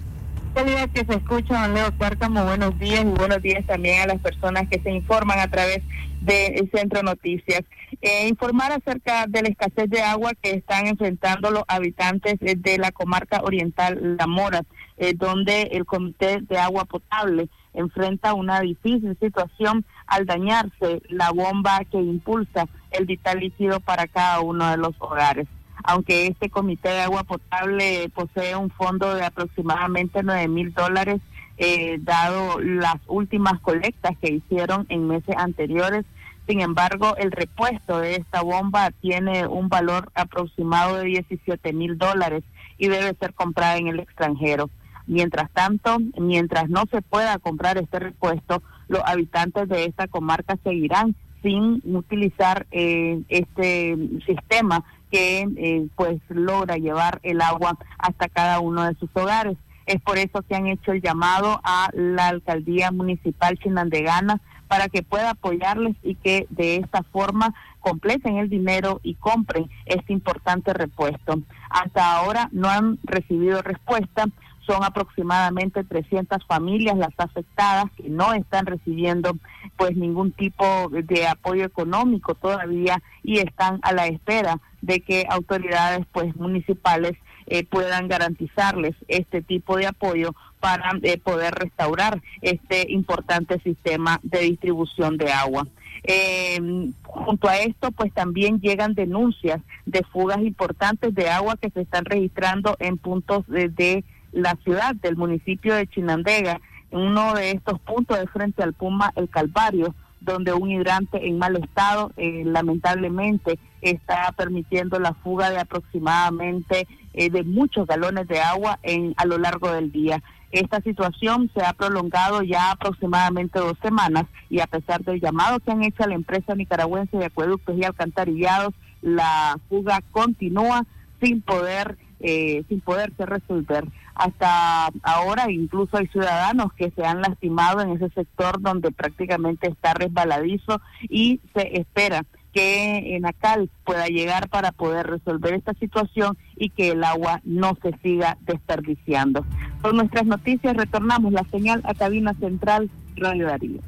días 0.67 0.89
que 0.93 1.05
se 1.05 1.15
escuchan, 1.15 1.73
Leo 1.73 1.97
Cárcamo, 1.99 2.45
buenos 2.45 2.77
días 2.81 3.03
y 3.03 3.17
buenos 3.17 3.41
días 3.41 3.65
también 3.67 4.03
a 4.03 4.07
las 4.07 4.21
personas 4.21 4.69
que 4.69 4.81
se 4.81 4.91
informan 4.91 5.39
a 5.39 5.49
través 5.49 5.83
del 6.21 6.71
Centro 6.71 7.03
Noticias. 7.03 7.63
Eh, 8.01 8.29
informar 8.29 8.73
acerca 8.73 9.27
de 9.27 9.43
la 9.43 9.49
escasez 9.49 9.89
de 9.91 10.03
agua 10.03 10.33
que 10.41 10.51
están 10.51 10.87
enfrentando 10.87 11.51
los 11.51 11.65
habitantes 11.69 12.39
de 12.41 12.79
la 12.79 12.93
comarca 12.93 13.41
oriental 13.43 14.17
La 14.19 14.27
Mora, 14.27 14.63
eh, 14.97 15.15
donde 15.15 15.63
el 15.73 15.85
Comité 15.85 16.41
de 16.43 16.59
Agua 16.59 16.85
Potable 16.85 17.49
enfrenta 17.75 18.35
una 18.35 18.61
difícil 18.61 19.17
situación 19.21 19.85
al 20.07 20.27
dañarse 20.27 21.03
la 21.09 21.31
bomba 21.31 21.81
que 21.91 22.01
impulsa 22.01 22.69
el 22.91 23.07
vital 23.07 23.41
líquido 23.41 23.81
para 23.81 24.07
cada 24.07 24.41
uno 24.41 24.71
de 24.71 24.77
los 24.77 24.95
hogares. 24.99 25.47
Aunque 25.85 26.27
este 26.27 26.51
comité 26.51 26.89
de 26.89 27.01
agua 27.01 27.23
potable 27.23 28.11
posee 28.15 28.57
un 28.57 28.71
fondo 28.71 29.15
de 29.15 29.25
aproximadamente 29.25 30.23
9 30.23 30.49
mil 30.49 30.75
dólares, 30.75 31.21
eh, 31.59 31.99
dado 32.01 32.61
las 32.61 32.97
últimas 33.09 33.61
colectas 33.61 34.17
que 34.21 34.33
hicieron 34.33 34.87
en 34.89 35.07
meses 35.07 35.35
anteriores. 35.37 36.05
Sin 36.47 36.61
embargo, 36.61 37.17
el 37.17 37.31
repuesto 37.31 37.99
de 37.99 38.17
esta 38.17 38.43
bomba 38.43 38.91
tiene 39.03 39.47
un 39.47 39.69
valor 39.69 40.11
aproximado 40.15 40.97
de 40.97 41.05
17 41.05 41.73
mil 41.73 41.99
dólares 41.99 42.43
y 42.79 42.89
debe 42.89 43.15
ser 43.21 43.35
comprada 43.35 43.77
en 43.77 43.89
el 43.89 44.01
extranjero. 44.01 44.71
Mientras 45.07 45.51
tanto, 45.51 45.99
mientras 46.19 46.69
no 46.69 46.85
se 46.91 47.03
pueda 47.03 47.39
comprar 47.39 47.77
este 47.77 47.99
repuesto, 47.99 48.63
los 48.89 49.03
habitantes 49.05 49.69
de 49.69 49.85
esta 49.85 50.07
comarca 50.07 50.57
seguirán 50.63 51.17
sin 51.43 51.83
utilizar 51.85 52.67
eh, 52.71 53.23
este 53.29 53.97
sistema 54.27 54.85
que 55.11 55.49
eh, 55.57 55.87
pues 55.97 56.21
logra 56.29 56.77
llevar 56.77 57.21
el 57.23 57.41
agua 57.41 57.79
hasta 57.99 58.29
cada 58.29 58.61
uno 58.61 58.85
de 58.85 58.95
sus 58.95 59.11
hogares. 59.15 59.57
Es 59.89 60.03
por 60.03 60.19
eso 60.19 60.43
que 60.43 60.55
han 60.55 60.67
hecho 60.67 60.93
el 60.93 61.01
llamado 61.01 61.63
a 61.65 61.89
la 61.95 62.29
alcaldía 62.29 62.91
municipal 62.91 63.59
chinandegana 63.59 64.39
para 64.69 64.91
que 64.91 65.03
pueda 65.03 65.31
apoyarles 65.31 65.97
y 66.03 66.15
que 66.15 66.47
de 66.51 66.77
esta 66.77 67.03
forma 67.05 67.55
completen 67.81 68.37
el 68.37 68.51
dinero 68.51 69.01
y 69.03 69.15
compren 69.15 69.71
este 69.87 70.13
importante 70.13 70.75
repuesto. 70.75 71.41
Hasta 71.71 72.17
ahora 72.17 72.51
no 72.53 72.69
han 72.69 72.99
recibido 73.03 73.63
respuesta 73.63 74.27
son 74.67 74.85
aproximadamente 74.85 75.83
300 75.83 76.45
familias 76.45 76.99
las 76.99 77.15
afectadas 77.17 77.87
que 77.97 78.11
no 78.11 78.35
están 78.35 78.67
recibiendo 78.67 79.39
pues 79.79 79.97
ningún 79.97 80.33
tipo 80.33 80.91
de 80.91 81.27
apoyo 81.27 81.65
económico 81.65 82.35
todavía 82.35 83.03
y 83.23 83.39
están 83.39 83.79
a 83.81 83.95
la 83.95 84.07
espera 84.07 84.61
de 84.83 85.01
que 85.01 85.25
autoridades 85.31 86.05
pues 86.13 86.37
municipales 86.37 87.15
eh, 87.49 87.65
puedan 87.65 88.09
garantizarles 88.09 88.95
este 89.09 89.43
tipo 89.43 89.77
de 89.77 89.87
apoyo 89.87 90.35
para 90.61 90.93
eh, 91.03 91.19
poder 91.19 91.55
restaurar 91.55 92.21
este 92.43 92.91
importante 92.91 93.59
sistema 93.61 94.21
de 94.23 94.41
distribución 94.41 95.17
de 95.17 95.33
agua. 95.33 95.67
Eh, 96.05 96.91
junto 97.03 97.49
a 97.49 97.59
esto, 97.59 97.91
pues 97.91 98.13
también 98.13 98.61
llegan 98.61 98.95
denuncias 98.95 99.61
de 99.87 100.05
fugas 100.05 100.39
importantes 100.39 101.15
de 101.15 101.29
agua 101.29 101.57
que 101.57 101.71
se 101.71 101.81
están 101.81 102.05
registrando 102.05 102.77
en 102.79 102.99
puntos 102.99 103.47
de 103.49 104.05
la 104.33 104.57
ciudad 104.63 104.95
del 104.95 105.17
municipio 105.17 105.75
de 105.75 105.87
Chinandega, 105.87 106.61
uno 106.91 107.35
de 107.35 107.51
estos 107.51 107.81
puntos 107.81 108.19
de 108.19 108.27
frente 108.27 108.63
al 108.63 108.73
Puma 108.73 109.13
El 109.17 109.29
Calvario, 109.29 109.95
donde 110.21 110.53
un 110.53 110.71
hidrante 110.71 111.27
en 111.27 111.39
mal 111.39 111.57
estado 111.57 112.13
eh, 112.17 112.43
lamentablemente 112.45 113.59
está 113.81 114.33
permitiendo 114.37 114.99
la 114.99 115.15
fuga 115.15 115.51
de 115.51 115.59
aproximadamente 115.59 116.87
eh, 117.15 117.31
de 117.31 117.43
muchos 117.45 117.87
galones 117.87 118.29
de 118.29 118.41
agua 118.41 118.79
en 118.83 119.15
a 119.17 119.25
lo 119.25 119.39
largo 119.39 119.73
del 119.73 119.93
día. 119.93 120.23
Esta 120.51 120.81
situación 120.81 121.51
se 121.55 121.63
ha 121.63 121.75
prolongado 121.75 122.43
ya 122.43 122.71
aproximadamente 122.71 123.59
dos 123.59 123.77
semanas 123.83 124.25
y 124.49 124.61
a 124.61 124.67
pesar 124.67 125.03
del 125.03 125.21
llamado 125.21 125.61
que 125.61 125.73
han 125.73 125.85
hecho 125.85 126.05
a 126.05 126.09
la 126.09 126.15
empresa 126.15 126.55
nicaragüense 126.55 127.19
de 127.19 127.27
acueductos 127.27 127.77
y 127.77 127.85
alcantarillados, 127.85 128.73
la 129.03 129.59
fuga 129.69 130.01
continúa 130.11 130.87
sin 131.21 131.43
poder 131.43 131.99
eh, 132.21 132.65
sin 132.69 132.81
poderse 132.81 133.27
resolver. 133.27 133.85
Hasta 134.15 134.89
ahora 135.05 135.53
incluso 135.53 135.97
hay 135.97 136.09
ciudadanos 136.09 136.73
que 136.73 136.91
se 136.91 137.05
han 137.05 137.21
lastimado 137.21 137.81
en 137.81 137.91
ese 137.91 138.09
sector 138.11 138.61
donde 138.61 138.91
prácticamente 138.91 139.69
está 139.69 139.95
resbaladizo 139.95 140.81
y 141.03 141.41
se 141.55 141.79
espera 141.79 142.25
que 142.53 143.17
Enacal 143.17 143.71
pueda 143.85 144.07
llegar 144.07 144.49
para 144.49 144.73
poder 144.73 145.07
resolver 145.07 145.55
esta 145.55 145.75
situación 145.75 146.37
y 146.57 146.71
que 146.71 146.91
el 146.91 147.05
agua 147.05 147.41
no 147.45 147.77
se 147.83 147.97
siga 148.03 148.39
desperdiciando. 148.47 149.45
Con 149.83 149.97
nuestras 149.97 150.27
noticias 150.27 150.77
retornamos 150.77 151.33
la 151.33 151.45
señal 151.51 151.83
a 151.85 151.95
cabina 151.95 152.35
central 152.35 152.91
Radio 153.17 153.47
Darío. 153.47 153.81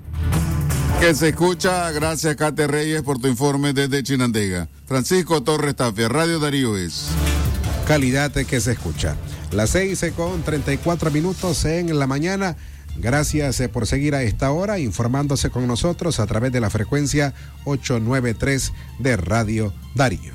Que 1.00 1.14
se 1.14 1.28
escucha, 1.30 1.90
gracias 1.92 2.36
Cate 2.36 2.66
Reyes 2.66 3.02
por 3.02 3.18
tu 3.18 3.28
informe 3.28 3.72
desde 3.72 4.02
Chinandega. 4.02 4.68
Francisco 4.86 5.42
Torres 5.42 5.76
Tafia, 5.76 6.08
Radio 6.08 6.38
Darío 6.38 6.76
es 6.76 7.10
calidad 7.86 8.30
que 8.30 8.60
se 8.60 8.72
escucha. 8.72 9.16
Las 9.50 9.70
seis 9.70 10.04
con 10.14 10.42
34 10.42 11.10
minutos 11.10 11.64
en 11.64 11.98
la 11.98 12.06
mañana. 12.06 12.56
Gracias 13.00 13.58
eh, 13.60 13.68
por 13.70 13.86
seguir 13.86 14.14
a 14.14 14.22
esta 14.22 14.50
hora 14.50 14.78
informándose 14.78 15.48
con 15.48 15.66
nosotros 15.66 16.20
a 16.20 16.26
través 16.26 16.52
de 16.52 16.60
la 16.60 16.68
frecuencia 16.68 17.32
893 17.64 18.72
de 18.98 19.16
Radio 19.16 19.72
Darío. 19.94 20.34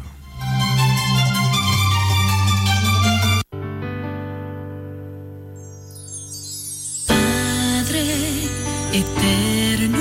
Padre 7.08 8.04
eterno, 8.94 10.00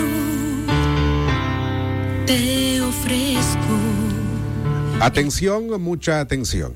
te 2.25 2.81
ofrezco. 2.81 3.79
Atención, 5.01 5.83
mucha 5.83 6.21
atención. 6.21 6.73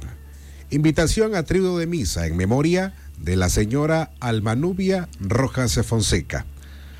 Invitación 0.70 1.34
a 1.34 1.44
tributo 1.44 1.78
de 1.78 1.86
misa 1.86 2.26
en 2.26 2.36
memoria 2.36 2.92
de 3.20 3.36
la 3.36 3.48
señora 3.48 4.10
Almanubia 4.20 5.08
Rojas 5.20 5.80
Fonseca. 5.84 6.46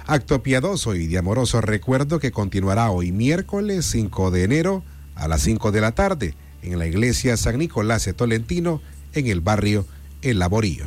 Acto 0.06 0.42
piadoso 0.42 0.94
y 0.94 1.06
de 1.06 1.18
amoroso 1.18 1.60
recuerdo 1.60 2.18
que 2.18 2.32
continuará 2.32 2.90
hoy 2.90 3.12
miércoles 3.12 3.86
5 3.86 4.30
de 4.30 4.44
enero 4.44 4.82
a 5.14 5.28
las 5.28 5.42
5 5.42 5.70
de 5.72 5.80
la 5.80 5.92
tarde 5.92 6.34
en 6.62 6.78
la 6.78 6.86
iglesia 6.86 7.36
San 7.36 7.58
Nicolás 7.58 8.04
de 8.04 8.14
Tolentino 8.14 8.80
en 9.12 9.26
el 9.26 9.40
barrio 9.40 9.86
El 10.22 10.38
Laborío. 10.38 10.86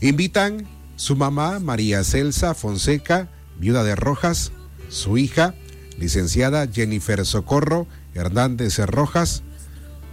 Invitan 0.00 0.66
su 0.96 1.16
mamá 1.16 1.60
María 1.60 2.02
Celsa 2.04 2.54
Fonseca, 2.54 3.28
viuda 3.58 3.84
de 3.84 3.94
Rojas, 3.94 4.52
su 4.88 5.18
hija, 5.18 5.54
licenciada 5.98 6.66
Jennifer 6.66 7.24
Socorro 7.24 7.86
Hernández 8.14 8.78
Rojas, 8.78 9.42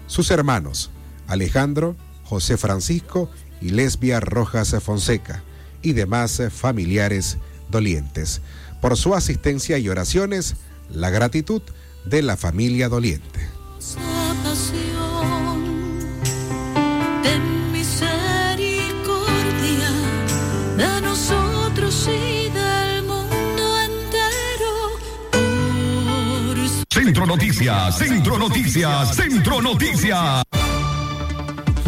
sus 0.08 0.30
hermanos 0.32 0.92
Alejandro, 1.28 1.96
José 2.24 2.58
Francisco 2.58 3.30
y 3.62 3.70
Lesbia 3.70 4.20
Rojas 4.20 4.76
Fonseca 4.82 5.44
y 5.82 5.94
demás 5.94 6.42
familiares 6.52 7.38
dolientes. 7.70 8.42
Por 8.82 8.98
su 8.98 9.16
asistencia 9.16 9.78
y 9.78 9.90
oraciones, 9.90 10.56
la 10.92 11.10
gratitud 11.10 11.62
de 12.06 12.22
la 12.22 12.38
familia 12.38 12.90
doliente. 12.90 13.40
Ten 17.24 17.72
misericordia 17.72 19.00
de 20.78 21.02
nosotros 21.02 22.08
y 22.08 22.50
del 22.50 23.04
mundo 23.04 23.82
entero. 23.82 24.74
Centro 26.90 27.26
Noticias, 27.26 27.98
Centro 27.98 28.38
Noticias, 28.38 29.16
Centro 29.16 29.62
Noticias. 29.62 30.45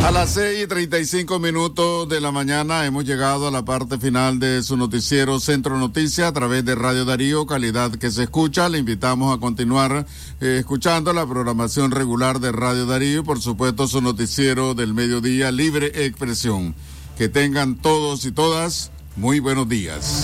A 0.08 0.12
las 0.12 0.36
6 0.36 0.64
y 0.64 0.68
35 0.68 1.38
minutos 1.38 2.08
de 2.08 2.22
la 2.22 2.32
mañana 2.32 2.86
hemos 2.86 3.04
llegado 3.04 3.46
a 3.46 3.52
la 3.52 3.66
parte 3.66 3.98
final 3.98 4.40
de 4.40 4.64
su 4.64 4.78
noticiero 4.78 5.38
Centro 5.42 5.78
Noticias 5.78 6.30
a 6.30 6.32
través 6.32 6.64
de 6.64 6.76
Radio 6.76 7.04
Darío, 7.04 7.46
calidad 7.46 7.92
que 7.92 8.10
se 8.10 8.24
escucha. 8.24 8.70
Le 8.70 8.78
invitamos 8.78 9.36
a 9.36 9.42
continuar 9.42 10.06
eh, 10.40 10.60
escuchando 10.60 11.12
la 11.12 11.28
programación 11.28 11.92
regular 11.92 12.40
de 12.40 12.54
Radio 12.54 12.86
Darío 12.86 13.20
y 13.20 13.24
por 13.24 13.42
supuesto 13.42 13.86
su 13.86 14.00
noticiero 14.00 14.76
del 14.76 14.94
mediodía 14.94 15.52
Libre 15.52 16.06
Expresión. 16.06 16.74
Que 17.18 17.28
tengan 17.28 17.76
todos 17.76 18.24
y 18.24 18.32
todas 18.32 18.92
muy 19.18 19.42
buenos 19.42 19.68
días. 19.68 20.24